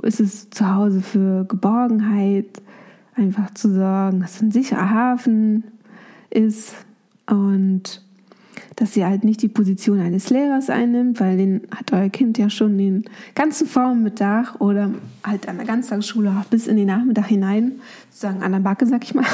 ist 0.03 0.21
es 0.21 0.51
zu 0.51 0.75
Hause 0.75 1.01
für 1.01 1.45
Geborgenheit, 1.45 2.63
einfach 3.15 3.55
zu 3.55 3.73
sorgen, 3.73 4.21
dass 4.21 4.37
es 4.37 4.43
ein 4.43 4.51
sicherer 4.51 4.91
Hafen 4.91 5.65
ist, 6.31 6.75
und 7.29 8.03
dass 8.79 8.95
sie 8.95 9.05
halt 9.05 9.25
nicht 9.25 9.43
die 9.43 9.49
Position 9.49 9.99
eines 9.99 10.31
Lehrers 10.31 10.71
einnimmt, 10.71 11.19
weil 11.19 11.37
den 11.37 11.63
hat 11.75 11.93
euer 11.93 12.11
Kind 12.11 12.39
ja 12.39 12.49
schon 12.49 12.79
den 12.79 13.05
ganzen 13.35 13.67
Vormittag 13.67 14.61
oder 14.61 14.91
halt 15.25 15.49
an 15.49 15.57
der 15.57 15.67
Ganztagsschule 15.67 16.31
auch 16.31 16.45
bis 16.45 16.69
in 16.69 16.77
den 16.77 16.87
Nachmittag 16.87 17.27
hinein, 17.27 17.81
sozusagen 18.09 18.41
an 18.45 18.53
der 18.53 18.61
Backe, 18.61 18.87
sag 18.87 19.03
ich 19.03 19.15
mal. 19.15 19.25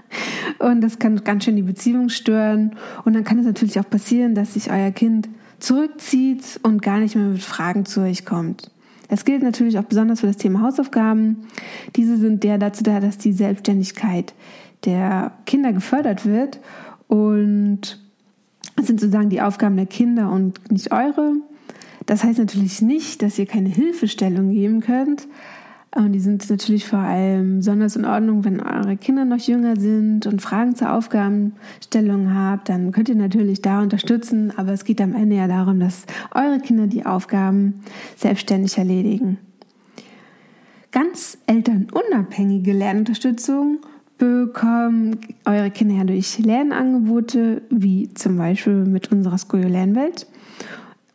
Und 0.58 0.82
das 0.82 0.98
kann 0.98 1.24
ganz 1.24 1.44
schön 1.44 1.56
die 1.56 1.62
Beziehung 1.62 2.10
stören. 2.10 2.76
Und 3.06 3.14
dann 3.14 3.24
kann 3.24 3.38
es 3.38 3.46
natürlich 3.46 3.80
auch 3.80 3.88
passieren, 3.88 4.34
dass 4.34 4.52
sich 4.52 4.70
euer 4.70 4.90
Kind 4.90 5.26
zurückzieht 5.58 6.60
und 6.62 6.82
gar 6.82 6.98
nicht 6.98 7.16
mehr 7.16 7.28
mit 7.28 7.42
Fragen 7.42 7.86
zu 7.86 8.00
euch 8.00 8.26
kommt. 8.26 8.70
Das 9.08 9.24
gilt 9.24 9.42
natürlich 9.42 9.78
auch 9.78 9.84
besonders 9.84 10.20
für 10.20 10.26
das 10.26 10.36
Thema 10.36 10.60
Hausaufgaben. 10.60 11.46
Diese 11.96 12.18
sind 12.18 12.44
der 12.44 12.58
dazu 12.58 12.82
da, 12.82 13.00
dass 13.00 13.16
die 13.16 13.32
Selbstständigkeit 13.32 14.34
der 14.84 15.32
Kinder 15.46 15.72
gefördert 15.72 16.26
wird 16.26 16.60
und 17.08 18.01
das 18.76 18.86
sind 18.86 19.00
sozusagen 19.00 19.30
die 19.30 19.40
Aufgaben 19.40 19.76
der 19.76 19.86
Kinder 19.86 20.30
und 20.30 20.70
nicht 20.70 20.92
eure. 20.92 21.34
Das 22.06 22.24
heißt 22.24 22.38
natürlich 22.38 22.82
nicht, 22.82 23.22
dass 23.22 23.38
ihr 23.38 23.46
keine 23.46 23.68
Hilfestellung 23.68 24.50
geben 24.50 24.80
könnt. 24.80 25.28
Und 25.94 26.12
die 26.12 26.20
sind 26.20 26.48
natürlich 26.48 26.86
vor 26.86 27.00
allem 27.00 27.58
besonders 27.58 27.96
in 27.96 28.06
Ordnung, 28.06 28.44
wenn 28.44 28.60
eure 28.60 28.96
Kinder 28.96 29.26
noch 29.26 29.38
jünger 29.38 29.76
sind 29.76 30.26
und 30.26 30.40
Fragen 30.40 30.74
zur 30.74 30.94
Aufgabenstellung 30.94 32.34
habt, 32.34 32.70
dann 32.70 32.92
könnt 32.92 33.10
ihr 33.10 33.14
natürlich 33.14 33.60
da 33.60 33.82
unterstützen. 33.82 34.54
Aber 34.56 34.72
es 34.72 34.84
geht 34.84 35.02
am 35.02 35.14
Ende 35.14 35.36
ja 35.36 35.48
darum, 35.48 35.80
dass 35.80 36.06
eure 36.34 36.60
Kinder 36.60 36.86
die 36.86 37.04
Aufgaben 37.04 37.82
selbstständig 38.16 38.78
erledigen. 38.78 39.36
Ganz 40.92 41.36
elternunabhängige 41.46 42.72
Lernunterstützung 42.72 43.80
bekommen 44.22 45.18
eure 45.46 45.72
Kinder 45.72 46.04
durch 46.04 46.38
Lernangebote, 46.38 47.60
wie 47.70 48.14
zum 48.14 48.36
Beispiel 48.36 48.84
mit 48.84 49.10
unserer 49.10 49.36
Skojo 49.36 49.66
Lernwelt. 49.66 50.28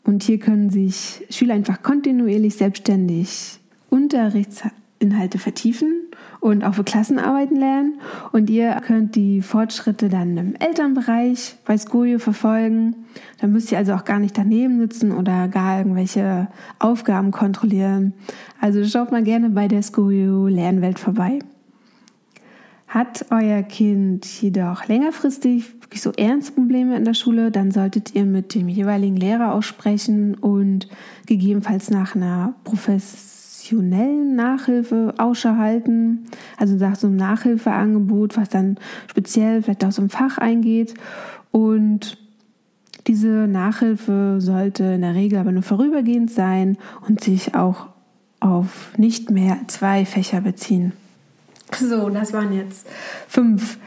Und 0.04 0.24
hier 0.24 0.40
können 0.40 0.70
sich 0.70 1.26
Schüler 1.30 1.54
einfach 1.54 1.82
kontinuierlich 1.82 2.56
selbstständig 2.56 3.60
Unterrichtsinhalte 3.90 5.40
vertiefen 5.40 6.02
und 6.42 6.66
auch 6.66 6.74
für 6.74 6.84
Klassenarbeiten 6.84 7.56
lernen. 7.56 8.02
Und 8.34 8.50
ihr 8.50 8.76
könnt 8.86 9.16
die 9.16 9.42
Fortschritte 9.42 10.10
dann 10.10 10.36
im 10.36 10.56
Elternbereich 10.56 11.56
bei 11.64 11.78
Skojo 11.78 12.20
verfolgen. 12.20 12.94
Da 13.40 13.48
müsst 13.48 13.72
ihr 13.72 13.78
also 13.78 13.94
auch 13.94 14.04
gar 14.04 14.20
nicht 14.20 14.38
daneben 14.38 14.80
sitzen 14.80 15.14
oder 15.14 15.48
gar 15.48 15.78
irgendwelche 15.78 16.50
Aufgaben 16.78 17.32
kontrollieren. 17.32 18.12
Also 18.60 18.84
schaut 18.84 19.14
mal 19.14 19.24
gerne 19.24 19.50
bei 19.50 19.70
der 19.70 19.82
Skojo 19.82 20.48
Lernwelt 20.48 21.00
vorbei. 21.00 21.40
Hat 22.88 23.26
euer 23.32 23.64
Kind 23.64 24.26
jedoch 24.42 24.88
längerfristig 24.88 25.78
wirklich 25.82 26.02
so 26.02 26.12
ernste 26.12 26.54
Probleme 26.54 26.96
in 26.96 27.06
der 27.06 27.14
Schule, 27.14 27.52
dann 27.52 27.72
solltet 27.72 28.16
ihr 28.16 28.26
mit 28.26 28.54
dem 28.56 28.68
jeweiligen 28.68 29.16
Lehrer 29.16 29.54
aussprechen 29.54 30.36
und 30.36 30.88
gegebenenfalls 31.26 31.90
nach 31.90 32.16
einer 32.16 32.56
professionellen 32.66 34.36
Nachhilfe 34.36 35.14
Ausschau 35.18 35.56
halten. 35.56 36.26
Also 36.58 36.76
nach 36.76 36.96
so 36.96 37.08
einem 37.08 37.16
Nachhilfeangebot, 37.16 38.38
was 38.38 38.50
dann 38.50 38.78
speziell 39.10 39.62
vielleicht 39.62 39.86
aus 39.86 39.96
dem 39.96 40.10
Fach 40.10 40.38
eingeht. 40.38 40.94
Und 41.52 42.18
diese 43.08 43.48
Nachhilfe 43.48 44.38
sollte 44.40 44.84
in 44.84 45.02
der 45.02 45.16
Regel 45.16 45.40
aber 45.40 45.52
nur 45.52 45.64
vorübergehend 45.64 46.32
sein 46.32 46.78
und 47.08 47.24
sich 47.24 47.56
auch 47.56 47.88
auf 48.40 48.98
nicht 48.98 49.32
mehr 49.32 49.58
zwei 49.68 50.06
Fächer 50.06 50.42
beziehen. 50.42 50.94
So, 51.76 52.10
das 52.10 52.34
waren 52.34 52.54
jetzt 52.54 52.88
fünf 53.28 53.78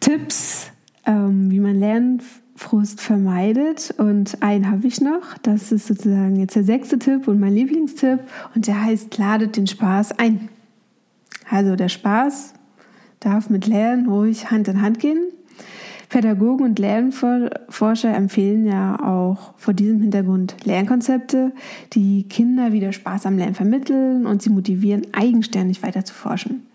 Tipps, 0.00 0.68
ähm, 1.06 1.50
wie 1.50 1.60
man 1.60 1.78
Lernfrust 1.78 3.00
vermeidet. 3.00 3.94
Und 3.98 4.42
einen 4.42 4.70
habe 4.70 4.86
ich 4.86 5.00
noch. 5.00 5.36
Das 5.42 5.72
ist 5.72 5.86
sozusagen 5.86 6.36
jetzt 6.36 6.56
der 6.56 6.64
sechste 6.64 6.98
Tipp 6.98 7.28
und 7.28 7.38
mein 7.38 7.54
Lieblingstipp. 7.54 8.20
Und 8.54 8.66
der 8.66 8.82
heißt, 8.82 9.16
ladet 9.18 9.56
den 9.56 9.66
Spaß 9.66 10.18
ein. 10.18 10.48
Also 11.48 11.76
der 11.76 11.88
Spaß 11.88 12.54
darf 13.20 13.50
mit 13.50 13.66
Lernen 13.66 14.08
ruhig 14.08 14.50
Hand 14.50 14.68
in 14.68 14.80
Hand 14.80 14.98
gehen. 14.98 15.24
Pädagogen 16.08 16.64
und 16.64 16.78
Lernforscher 16.80 18.12
empfehlen 18.12 18.66
ja 18.66 18.98
auch 19.00 19.54
vor 19.56 19.74
diesem 19.74 20.00
Hintergrund 20.00 20.56
Lernkonzepte, 20.64 21.52
die 21.92 22.24
Kinder 22.24 22.72
wieder 22.72 22.92
Spaß 22.92 23.26
am 23.26 23.38
Lernen 23.38 23.54
vermitteln 23.54 24.26
und 24.26 24.42
sie 24.42 24.50
motivieren, 24.50 25.06
eigenständig 25.12 25.84
weiter 25.84 26.04
zu 26.04 26.12
forschen. 26.12 26.66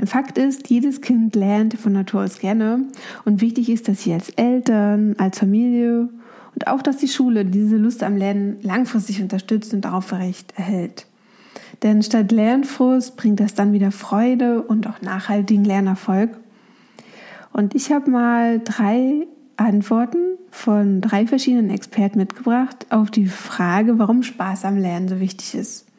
Ein 0.00 0.06
Fakt 0.06 0.38
ist, 0.38 0.70
jedes 0.70 1.02
Kind 1.02 1.36
lernt 1.36 1.74
von 1.74 1.92
Natur 1.92 2.22
aus 2.22 2.38
gerne 2.38 2.84
und 3.26 3.42
wichtig 3.42 3.68
ist, 3.68 3.86
dass 3.86 4.02
sie 4.02 4.14
als 4.14 4.30
Eltern, 4.30 5.14
als 5.18 5.38
Familie 5.38 6.08
und 6.54 6.68
auch, 6.68 6.80
dass 6.80 6.96
die 6.96 7.08
Schule 7.08 7.44
diese 7.44 7.76
Lust 7.76 8.02
am 8.02 8.16
Lernen 8.16 8.56
langfristig 8.62 9.20
unterstützt 9.20 9.74
und 9.74 9.86
aufrecht 9.86 10.54
erhält. 10.56 11.04
Denn 11.82 12.02
statt 12.02 12.32
Lernfrust 12.32 13.18
bringt 13.18 13.40
das 13.40 13.52
dann 13.52 13.74
wieder 13.74 13.92
Freude 13.92 14.62
und 14.62 14.86
auch 14.88 15.02
nachhaltigen 15.02 15.66
Lernerfolg. 15.66 16.30
Und 17.52 17.74
ich 17.74 17.92
habe 17.92 18.10
mal 18.10 18.58
drei 18.64 19.26
Antworten 19.58 20.38
von 20.50 21.02
drei 21.02 21.26
verschiedenen 21.26 21.68
Experten 21.68 22.16
mitgebracht 22.16 22.86
auf 22.88 23.10
die 23.10 23.26
Frage, 23.26 23.98
warum 23.98 24.22
Spaß 24.22 24.64
am 24.64 24.78
Lernen 24.78 25.08
so 25.08 25.20
wichtig 25.20 25.54
ist. 25.54 25.89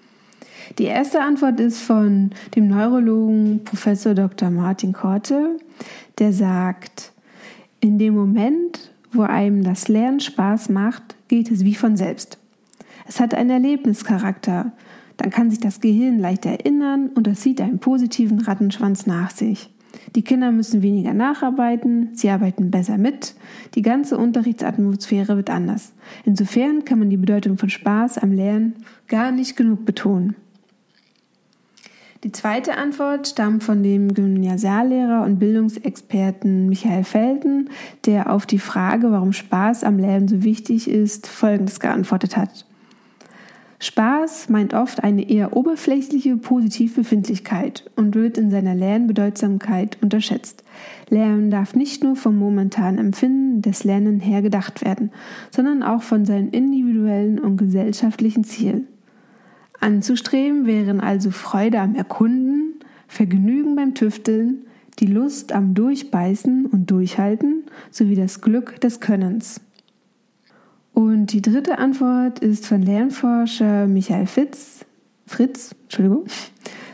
Die 0.78 0.86
erste 0.86 1.22
Antwort 1.22 1.60
ist 1.60 1.82
von 1.82 2.32
dem 2.56 2.70
Neurologen 2.70 3.62
Professor 3.66 4.14
Dr. 4.14 4.50
Martin 4.50 4.94
Korte, 4.94 5.58
der 6.18 6.32
sagt, 6.32 7.12
in 7.82 8.00
dem 8.00 8.16
Moment, 8.16 8.92
wo 9.12 9.24
einem 9.24 9.64
das 9.64 9.90
Lernen 9.90 10.22
Spaß 10.22 10.70
macht, 10.70 11.16
geht 11.28 11.52
es 11.52 11.66
wie 11.66 11.76
von 11.76 11.98
selbst. 11.98 12.38
Es 13.08 13.20
hat 13.20 13.34
einen 13.34 13.50
Erlebnischarakter. 13.50 14.72
Dann 15.18 15.30
kann 15.30 15.50
sich 15.50 15.60
das 15.60 15.82
Gehirn 15.82 16.20
leicht 16.20 16.46
erinnern 16.46 17.10
und 17.16 17.28
es 17.28 17.42
zieht 17.42 17.60
einen 17.60 17.80
positiven 17.80 18.40
Rattenschwanz 18.40 19.06
nach 19.06 19.32
sich. 19.32 19.70
Die 20.16 20.24
Kinder 20.24 20.52
müssen 20.52 20.82
weniger 20.82 21.14
nacharbeiten, 21.14 22.12
sie 22.14 22.30
arbeiten 22.30 22.72
besser 22.72 22.98
mit, 22.98 23.36
die 23.76 23.82
ganze 23.82 24.18
Unterrichtsatmosphäre 24.18 25.36
wird 25.36 25.50
anders. 25.50 25.92
Insofern 26.24 26.86
kann 26.86 27.00
man 27.00 27.10
die 27.10 27.18
Bedeutung 27.18 27.58
von 27.58 27.70
Spaß 27.70 28.18
am 28.18 28.32
Lernen 28.32 28.76
gar 29.08 29.32
nicht 29.32 29.58
genug 29.58 29.86
betonen. 29.86 30.36
Die 32.24 32.32
zweite 32.32 32.78
Antwort 32.78 33.28
stammt 33.28 33.64
von 33.64 33.82
dem 33.82 34.14
Gymnasiallehrer 34.14 35.24
und 35.24 35.40
Bildungsexperten 35.40 36.70
Michael 36.70 37.04
Felten, 37.04 37.72
der 38.06 38.32
auf 38.32 38.46
die 38.46 38.60
Frage, 38.60 39.12
warum 39.12 39.34
Spaß 39.34 39.84
am 39.84 39.98
Lernen 39.98 40.28
so 40.28 40.44
wichtig 40.44 40.88
ist, 40.88 41.26
Folgendes 41.26 41.80
geantwortet 41.80 42.38
hat. 42.38 42.66
Spaß 43.80 44.50
meint 44.50 44.76
oft 44.76 45.04
eine 45.04 45.28
eher 45.28 45.58
oberflächliche 45.58 46.38
Positivbefindlichkeit 46.38 47.90
und 47.96 48.14
wird 48.14 48.38
in 48.38 48.52
seiner 48.52 48.76
Lernbedeutsamkeit 48.76 49.98
unterschätzt. 50.04 50.64
Lernen 51.10 51.50
darf 51.50 51.74
nicht 51.74 52.04
nur 52.04 52.16
vom 52.16 52.38
momentanen 52.38 53.00
Empfinden 53.00 53.64
des 53.64 53.84
Lernen 53.84 54.20
her 54.20 54.44
gedacht 54.44 54.86
werden, 54.86 55.12
sondern 55.50 55.82
auch 55.82 56.04
von 56.04 56.26
seinen 56.26 56.52
individuellen 56.52 57.40
und 57.40 57.58
gesellschaftlichen 57.58 58.44
Zielen. 58.44 58.88
Anzustreben 59.82 60.68
wären 60.68 61.02
also 61.02 61.32
Freude 61.32 61.80
am 61.80 61.96
Erkunden, 61.96 62.76
Vergnügen 63.08 63.76
beim 63.76 63.96
Tüfteln, 63.96 64.66
die 65.00 65.08
Lust 65.08 65.52
am 65.52 65.74
Durchbeißen 65.74 66.68
und 66.68 66.90
Durchhalten 66.90 67.64
sowie 67.90 68.16
das 68.16 68.42
Glück 68.42 68.80
des 68.80 69.00
Könnens. 69.00 69.60
Und 70.94 71.34
die 71.34 71.42
dritte 71.42 71.80
Antwort 71.80 72.40
ist 72.40 72.68
von 72.68 72.82
Lernforscher 72.84 73.88
Michael 73.88 74.28
Fitz, 74.28 74.86
Fritz, 75.26 75.76
Entschuldigung, 75.84 76.26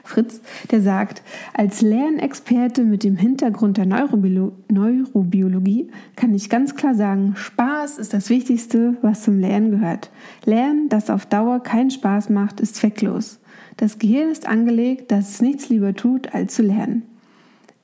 Fritz, 0.08 0.42
der 0.72 0.82
sagt, 0.82 1.22
als 1.54 1.82
Lernexperte 1.82 2.84
mit 2.84 3.04
dem 3.04 3.18
Hintergrund 3.18 3.78
der 3.78 3.86
Neurobiolo 3.86 4.54
Neurobiologie 4.70 5.90
kann 6.16 6.34
ich 6.34 6.50
ganz 6.50 6.76
klar 6.76 6.96
sagen, 6.96 7.34
Spaß 7.36 7.98
ist 7.98 8.14
das 8.14 8.30
Wichtigste, 8.30 8.98
was 9.02 9.24
zum 9.24 9.40
Lernen 9.40 9.72
gehört. 9.72 10.10
Lernen, 10.46 10.90
das 10.90 11.10
auf 11.10 11.26
Dauer 11.26 11.62
keinen 11.62 11.92
Spaß 11.92 12.30
macht, 12.30 12.60
ist 12.60 12.76
zwecklos. 12.76 13.40
Das 13.78 14.00
Gehirn 14.00 14.30
ist 14.30 14.48
angelegt, 14.48 15.12
dass 15.12 15.30
es 15.30 15.42
nichts 15.42 15.70
lieber 15.70 15.94
tut, 15.94 16.34
als 16.34 16.56
zu 16.56 16.64
lernen. 16.64 17.04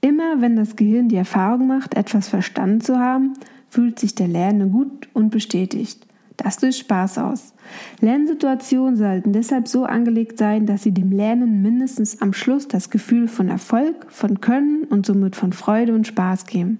Immer 0.01 0.41
wenn 0.41 0.55
das 0.55 0.75
Gehirn 0.75 1.07
die 1.07 1.15
Erfahrung 1.15 1.67
macht, 1.67 1.95
etwas 1.95 2.27
verstanden 2.27 2.81
zu 2.81 2.99
haben, 2.99 3.33
fühlt 3.69 3.99
sich 3.99 4.15
der 4.15 4.27
Lernende 4.27 4.67
gut 4.67 5.07
und 5.13 5.29
bestätigt. 5.29 6.05
Das 6.43 6.61
löst 6.61 6.79
Spaß 6.79 7.19
aus. 7.19 7.53
Lernsituationen 8.01 8.97
sollten 8.97 9.31
deshalb 9.31 9.67
so 9.67 9.85
angelegt 9.85 10.37
sein, 10.37 10.65
dass 10.65 10.83
sie 10.83 10.91
dem 10.91 11.11
Lernen 11.11 11.61
mindestens 11.61 12.21
am 12.21 12.33
Schluss 12.33 12.67
das 12.67 12.89
Gefühl 12.89 13.29
von 13.29 13.47
Erfolg, 13.47 14.07
von 14.09 14.41
Können 14.41 14.83
und 14.83 15.05
somit 15.05 15.37
von 15.37 15.53
Freude 15.53 15.95
und 15.95 16.05
Spaß 16.05 16.45
geben. 16.45 16.79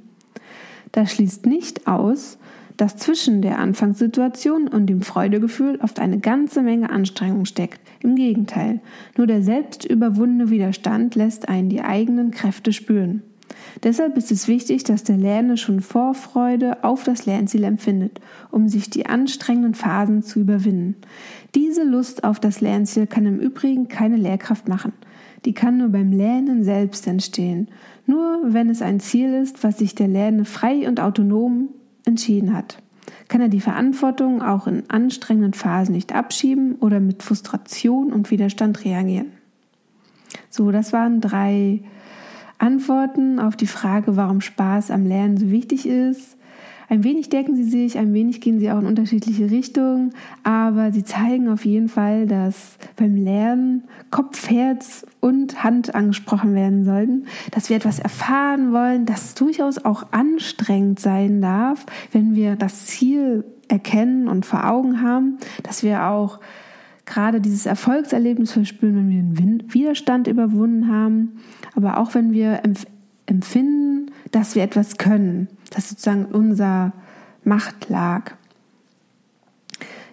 Das 0.92 1.14
schließt 1.14 1.46
nicht 1.46 1.88
aus, 1.88 2.38
dass 2.76 2.98
zwischen 2.98 3.42
der 3.42 3.60
Anfangssituation 3.60 4.68
und 4.68 4.88
dem 4.88 5.02
Freudegefühl 5.02 5.80
oft 5.82 6.00
eine 6.00 6.20
ganze 6.20 6.62
Menge 6.62 6.90
Anstrengung 6.90 7.46
steckt. 7.46 7.80
Im 8.02 8.16
Gegenteil, 8.16 8.82
nur 9.18 9.28
der 9.28 9.44
selbst 9.44 9.86
überwundene 9.86 10.50
Widerstand 10.50 11.16
lässt 11.16 11.48
einen 11.48 11.70
die 11.70 11.82
eigenen 11.82 12.32
Kräfte 12.32 12.74
spüren. 12.74 13.22
Deshalb 13.82 14.18
ist 14.18 14.32
es 14.32 14.48
wichtig, 14.48 14.84
dass 14.84 15.04
der 15.04 15.18
Lernende 15.18 15.58
schon 15.58 15.82
Vorfreude 15.82 16.84
auf 16.84 17.04
das 17.04 17.26
Lernziel 17.26 17.64
empfindet, 17.64 18.20
um 18.52 18.70
sich 18.70 18.90
die 18.90 19.08
anstrengenden 19.08 19.74
Phasen 19.74 20.22
zu 20.22 20.40
überwinden. 20.40 20.96
Diese 21.56 21.84
Lust 21.84 22.24
auf 22.24 22.40
das 22.40 22.62
Lernziel 22.62 23.08
kann 23.08 23.26
im 23.26 23.40
Übrigen 23.40 23.88
keine 23.88 24.18
Lehrkraft 24.18 24.68
machen. 24.68 24.94
Die 25.46 25.54
kann 25.54 25.78
nur 25.78 25.90
beim 25.90 26.12
Lernen 26.12 26.64
selbst 26.64 27.08
entstehen. 27.08 27.68
Nur 28.06 28.42
wenn 28.44 28.70
es 28.70 28.82
ein 28.82 29.00
Ziel 29.00 29.34
ist, 29.34 29.64
was 29.64 29.80
sich 29.80 29.96
der 29.96 30.08
Lernende 30.08 30.46
frei 30.46 30.88
und 30.88 31.00
autonom 31.00 31.70
entschieden 32.06 32.54
hat, 32.54 32.78
kann 33.28 33.42
er 33.42 33.50
die 33.50 33.60
Verantwortung 33.60 34.42
auch 34.42 34.68
in 34.68 34.90
anstrengenden 34.90 35.54
Phasen 35.54 35.96
nicht 35.96 36.14
abschieben 36.14 36.76
oder 36.76 37.00
mit 37.00 37.24
Frustration 37.24 38.14
und 38.14 38.32
Widerstand 38.32 38.86
reagieren. 38.86 39.32
So, 40.50 40.72
das 40.72 40.94
waren 40.94 41.20
drei 41.20 41.82
Antworten 42.58 43.40
auf 43.40 43.56
die 43.56 43.68
Frage, 43.68 44.16
warum 44.16 44.42
Spaß 44.42 44.92
am 44.92 45.06
Lernen 45.06 45.38
so 45.38 45.50
wichtig 45.52 45.88
ist. 45.88 46.38
Ein 46.90 47.04
wenig 47.04 47.30
decken 47.30 47.56
sie 47.56 47.64
sich, 47.64 47.98
ein 47.98 48.14
wenig 48.14 48.42
gehen 48.42 48.60
sie 48.60 48.70
auch 48.70 48.80
in 48.80 48.86
unterschiedliche 48.86 49.50
Richtungen, 49.50 50.14
aber 50.44 50.92
sie 50.92 51.04
zeigen 51.04 51.50
auf 51.50 51.66
jeden 51.66 51.88
Fall, 51.88 52.28
dass 52.28 52.78
beim 52.98 53.16
Lernen 53.16 53.86
Kopf, 54.12 54.50
Herz 54.50 55.06
und 55.20 55.64
Hand 55.64 55.96
angesprochen 55.96 56.54
werden 56.54 56.84
sollten, 56.84 57.26
dass 57.52 57.70
wir 57.70 57.78
etwas 57.78 58.00
erfahren 58.00 58.74
wollen, 58.74 59.06
dass 59.06 59.26
es 59.26 59.36
durchaus 59.36 59.84
auch 59.84 60.12
anstrengend 60.12 61.00
sein 61.00 61.42
darf, 61.42 61.86
wenn 62.12 62.36
wir 62.36 62.56
das 62.56 62.86
Ziel 62.86 63.44
erkennen 63.70 64.28
und 64.28 64.46
vor 64.46 64.70
Augen 64.70 65.02
haben, 65.02 65.40
dass 65.64 65.82
wir 65.82 66.06
auch 66.06 66.40
gerade 67.06 67.42
dieses 67.42 67.66
Erfolgserlebnis 67.66 68.52
verspüren, 68.54 68.96
wenn 68.96 69.10
wir 69.10 69.20
einen 69.20 69.74
Widerstand 69.74 70.28
überwunden 70.28 70.88
haben, 70.88 71.40
aber 71.76 71.98
auch 71.98 72.14
wenn 72.16 72.32
wir 72.32 72.62
empfinden, 73.26 74.12
dass 74.32 74.56
wir 74.56 74.64
etwas 74.64 74.98
können, 74.98 75.48
dass 75.70 75.90
sozusagen 75.90 76.26
unser 76.26 76.94
Macht 77.44 77.90
lag. 77.90 78.32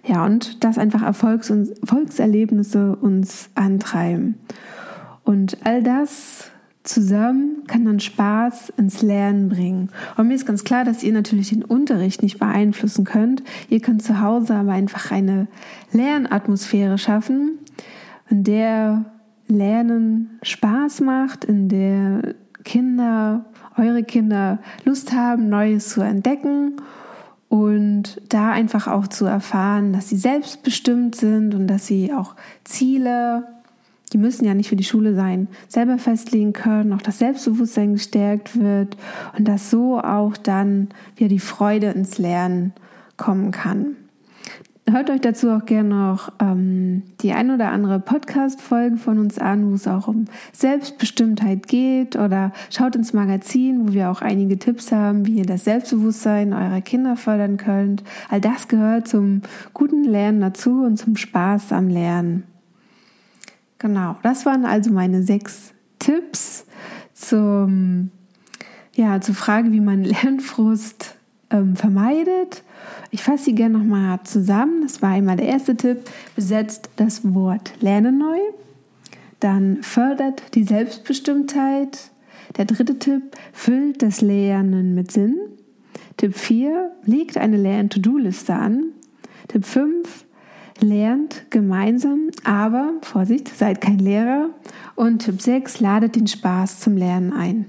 Ja, 0.05 0.25
und 0.25 0.63
dass 0.63 0.77
einfach 0.77 1.03
Erfolgs- 1.03 1.51
und 1.51 1.69
Erfolgserlebnisse 1.81 2.95
uns 2.95 3.49
antreiben. 3.55 4.35
Und 5.23 5.57
all 5.63 5.83
das 5.83 6.50
zusammen 6.83 7.63
kann 7.67 7.85
dann 7.85 7.99
Spaß 7.99 8.73
ins 8.77 9.01
Lernen 9.01 9.49
bringen. 9.49 9.89
Und 10.17 10.27
mir 10.27 10.33
ist 10.33 10.45
ganz 10.45 10.63
klar, 10.63 10.83
dass 10.83 11.03
ihr 11.03 11.13
natürlich 11.13 11.49
den 11.49 11.63
Unterricht 11.63 12.23
nicht 12.23 12.39
beeinflussen 12.39 13.05
könnt. 13.05 13.43
Ihr 13.69 13.81
könnt 13.81 14.01
zu 14.01 14.19
Hause 14.19 14.55
aber 14.55 14.71
einfach 14.71 15.11
eine 15.11 15.47
Lernatmosphäre 15.91 16.97
schaffen, 16.97 17.59
in 18.29 18.43
der 18.43 19.05
Lernen 19.47 20.39
Spaß 20.41 21.01
macht, 21.01 21.45
in 21.45 21.69
der 21.69 22.35
Kinder, 22.63 23.45
eure 23.77 24.03
Kinder 24.03 24.59
Lust 24.85 25.13
haben, 25.13 25.49
Neues 25.49 25.89
zu 25.89 26.01
entdecken 26.01 26.77
und 27.49 28.21
da 28.29 28.51
einfach 28.51 28.87
auch 28.87 29.07
zu 29.07 29.25
erfahren, 29.25 29.93
dass 29.93 30.09
sie 30.09 30.17
selbstbestimmt 30.17 31.15
sind 31.15 31.53
und 31.53 31.67
dass 31.67 31.85
sie 31.85 32.13
auch 32.13 32.35
Ziele 32.63 33.45
die 34.13 34.17
müssen 34.17 34.45
ja 34.45 34.53
nicht 34.53 34.69
für 34.69 34.75
die 34.75 34.83
Schule 34.83 35.15
sein, 35.15 35.47
selber 35.67 35.97
festlegen 35.97 36.53
können, 36.53 36.93
auch 36.93 37.01
das 37.01 37.19
Selbstbewusstsein 37.19 37.93
gestärkt 37.93 38.59
wird 38.59 38.97
und 39.37 39.47
dass 39.47 39.69
so 39.69 39.99
auch 39.99 40.37
dann 40.37 40.89
wieder 41.15 41.29
die 41.29 41.39
Freude 41.39 41.87
ins 41.87 42.17
Lernen 42.17 42.73
kommen 43.17 43.51
kann. 43.51 43.95
Hört 44.89 45.09
euch 45.11 45.21
dazu 45.21 45.51
auch 45.51 45.65
gerne 45.65 45.89
noch 45.89 46.33
ähm, 46.41 47.03
die 47.21 47.31
ein 47.33 47.51
oder 47.51 47.71
andere 47.71 47.99
Podcast-Folge 47.99 48.97
von 48.97 49.19
uns 49.19 49.37
an, 49.37 49.69
wo 49.69 49.75
es 49.75 49.87
auch 49.87 50.07
um 50.07 50.25
Selbstbestimmtheit 50.51 51.67
geht 51.67 52.15
oder 52.15 52.51
schaut 52.71 52.95
ins 52.95 53.13
Magazin, 53.13 53.87
wo 53.87 53.93
wir 53.93 54.09
auch 54.09 54.21
einige 54.21 54.57
Tipps 54.57 54.91
haben, 54.91 55.27
wie 55.27 55.37
ihr 55.37 55.45
das 55.45 55.65
Selbstbewusstsein 55.65 56.51
eurer 56.51 56.81
Kinder 56.81 57.15
fördern 57.15 57.57
könnt. 57.57 58.03
All 58.29 58.41
das 58.41 58.67
gehört 58.67 59.07
zum 59.07 59.43
guten 59.73 60.03
Lernen 60.03 60.41
dazu 60.41 60.81
und 60.83 60.97
zum 60.97 61.15
Spaß 61.15 61.71
am 61.71 61.87
Lernen. 61.87 62.50
Genau, 63.81 64.15
das 64.21 64.45
waren 64.45 64.65
also 64.65 64.91
meine 64.91 65.23
sechs 65.23 65.73
Tipps 65.97 66.67
zum, 67.13 68.11
ja, 68.93 69.19
zur 69.21 69.33
Frage, 69.33 69.71
wie 69.71 69.79
man 69.79 70.03
Lernfrust 70.03 71.15
ähm, 71.49 71.75
vermeidet. 71.75 72.63
Ich 73.09 73.23
fasse 73.23 73.45
sie 73.45 73.55
gerne 73.55 73.79
nochmal 73.79 74.19
zusammen. 74.23 74.83
Das 74.83 75.01
war 75.01 75.09
einmal 75.09 75.35
der 75.35 75.47
erste 75.47 75.75
Tipp, 75.75 76.07
besetzt 76.35 76.91
das 76.97 77.33
Wort 77.33 77.73
Lernen 77.81 78.19
neu. 78.19 78.37
Dann 79.39 79.81
fördert 79.81 80.43
die 80.53 80.63
Selbstbestimmtheit. 80.63 82.11
Der 82.57 82.65
dritte 82.65 82.99
Tipp, 82.99 83.35
füllt 83.51 84.03
das 84.03 84.21
Lernen 84.21 84.93
mit 84.93 85.11
Sinn. 85.11 85.37
Tipp 86.17 86.37
4, 86.37 86.91
legt 87.05 87.35
eine 87.35 87.57
Lern-To-Do-Liste 87.57 88.53
an. 88.53 88.83
Tipp 89.47 89.65
5, 89.65 90.25
lernt 90.81 91.49
gemeinsam, 91.49 92.29
aber 92.43 92.93
Vorsicht, 93.01 93.47
seid 93.47 93.81
kein 93.81 93.99
Lehrer. 93.99 94.49
Und 94.95 95.19
Tipp 95.19 95.41
6, 95.41 95.79
ladet 95.79 96.15
den 96.15 96.27
Spaß 96.27 96.79
zum 96.79 96.97
Lernen 96.97 97.33
ein. 97.33 97.65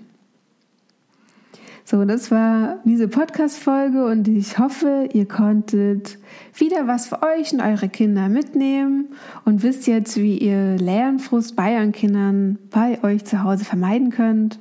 So, 1.84 2.04
das 2.04 2.30
war 2.30 2.78
diese 2.84 3.08
Podcast-Folge 3.08 4.06
und 4.06 4.26
ich 4.26 4.58
hoffe, 4.58 5.08
ihr 5.12 5.26
konntet 5.26 6.18
wieder 6.54 6.86
was 6.86 7.08
für 7.08 7.22
euch 7.22 7.52
und 7.52 7.60
eure 7.60 7.88
Kinder 7.88 8.28
mitnehmen 8.28 9.08
und 9.44 9.62
wisst 9.62 9.86
jetzt, 9.86 10.16
wie 10.16 10.38
ihr 10.38 10.78
Lernfrust 10.78 11.54
bei 11.54 11.76
euren 11.76 11.92
Kindern 11.92 12.58
bei 12.70 13.02
euch 13.02 13.24
zu 13.24 13.42
Hause 13.42 13.64
vermeiden 13.64 14.10
könnt. 14.10 14.58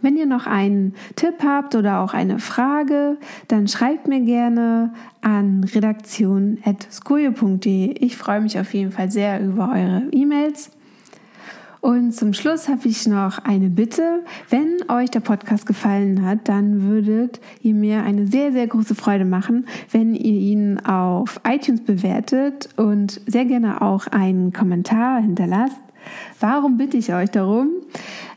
Wenn 0.00 0.16
ihr 0.16 0.26
noch 0.26 0.46
einen 0.46 0.94
Tipp 1.16 1.44
habt 1.44 1.74
oder 1.74 2.00
auch 2.00 2.14
eine 2.14 2.38
Frage, 2.38 3.18
dann 3.48 3.68
schreibt 3.68 4.08
mir 4.08 4.20
gerne 4.20 4.94
an 5.20 5.64
redaktion.skoje.de. 5.64 7.98
Ich 7.98 8.16
freue 8.16 8.40
mich 8.40 8.58
auf 8.58 8.72
jeden 8.72 8.90
Fall 8.90 9.10
sehr 9.10 9.44
über 9.44 9.70
eure 9.70 10.04
E-Mails. 10.10 10.70
Und 11.82 12.12
zum 12.12 12.32
Schluss 12.32 12.68
habe 12.68 12.86
ich 12.86 13.08
noch 13.08 13.40
eine 13.40 13.68
Bitte. 13.68 14.22
Wenn 14.48 14.88
euch 14.88 15.10
der 15.10 15.18
Podcast 15.18 15.66
gefallen 15.66 16.24
hat, 16.24 16.48
dann 16.48 16.82
würdet 16.82 17.40
ihr 17.60 17.74
mir 17.74 18.04
eine 18.04 18.28
sehr, 18.28 18.52
sehr 18.52 18.68
große 18.68 18.94
Freude 18.94 19.24
machen, 19.24 19.66
wenn 19.90 20.14
ihr 20.14 20.38
ihn 20.38 20.78
auf 20.78 21.40
iTunes 21.44 21.82
bewertet 21.82 22.68
und 22.76 23.20
sehr 23.26 23.46
gerne 23.46 23.82
auch 23.82 24.06
einen 24.06 24.52
Kommentar 24.52 25.20
hinterlasst. 25.20 25.80
Warum 26.38 26.76
bitte 26.76 26.96
ich 26.96 27.12
euch 27.12 27.30
darum? 27.30 27.70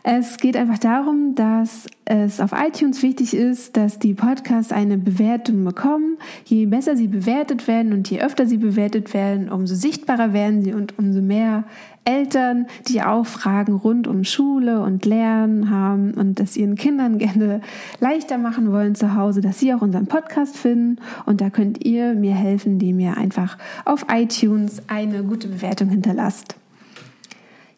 Es 0.07 0.37
geht 0.37 0.55
einfach 0.55 0.77
darum, 0.77 1.33
dass 1.33 1.87
es 2.05 2.39
auf 2.39 2.51
iTunes 2.51 3.01
wichtig 3.01 3.33
ist, 3.33 3.75
dass 3.75 3.97
die 3.97 4.13
Podcasts 4.13 4.71
eine 4.71 4.99
Bewertung 4.99 5.63
bekommen. 5.63 6.19
Je 6.45 6.67
besser 6.67 6.95
sie 6.95 7.07
bewertet 7.07 7.67
werden 7.67 7.91
und 7.91 8.07
je 8.11 8.21
öfter 8.21 8.45
sie 8.45 8.57
bewertet 8.59 9.15
werden, 9.15 9.49
umso 9.49 9.73
sichtbarer 9.73 10.31
werden 10.31 10.61
sie 10.61 10.73
und 10.73 10.99
umso 10.99 11.21
mehr 11.21 11.63
Eltern, 12.03 12.67
die 12.87 13.01
auch 13.01 13.25
Fragen 13.25 13.73
rund 13.73 14.05
um 14.05 14.25
Schule 14.25 14.79
und 14.83 15.07
Lernen 15.07 15.71
haben 15.71 16.13
und 16.13 16.39
das 16.39 16.55
ihren 16.55 16.75
Kindern 16.75 17.17
gerne 17.17 17.61
leichter 17.99 18.37
machen 18.37 18.71
wollen 18.71 18.93
zu 18.93 19.15
Hause, 19.15 19.41
dass 19.41 19.59
sie 19.59 19.73
auch 19.73 19.81
unseren 19.81 20.05
Podcast 20.05 20.55
finden. 20.55 21.01
Und 21.25 21.41
da 21.41 21.49
könnt 21.49 21.83
ihr 21.83 22.13
mir 22.13 22.35
helfen, 22.35 22.73
indem 22.73 22.99
ihr 22.99 23.17
einfach 23.17 23.57
auf 23.85 24.05
iTunes 24.13 24.83
eine 24.85 25.23
gute 25.23 25.47
Bewertung 25.47 25.89
hinterlasst. 25.89 26.57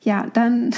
Ja, 0.01 0.25
dann 0.33 0.71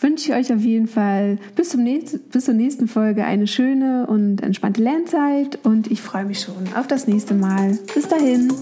wünsche 0.00 0.30
ich 0.30 0.36
euch 0.36 0.52
auf 0.52 0.62
jeden 0.62 0.88
Fall 0.88 1.38
bis, 1.54 1.70
zum 1.70 1.82
nächsten, 1.82 2.20
bis 2.30 2.44
zur 2.44 2.54
nächsten 2.54 2.88
Folge 2.88 3.24
eine 3.24 3.46
schöne 3.46 4.06
und 4.06 4.42
entspannte 4.42 4.82
Lernzeit 4.82 5.58
und 5.64 5.90
ich 5.90 6.02
freue 6.02 6.24
mich 6.24 6.40
schon 6.40 6.74
auf 6.76 6.86
das 6.86 7.06
nächste 7.06 7.34
Mal. 7.34 7.78
Bis 7.94 8.08
dahin. 8.08 8.52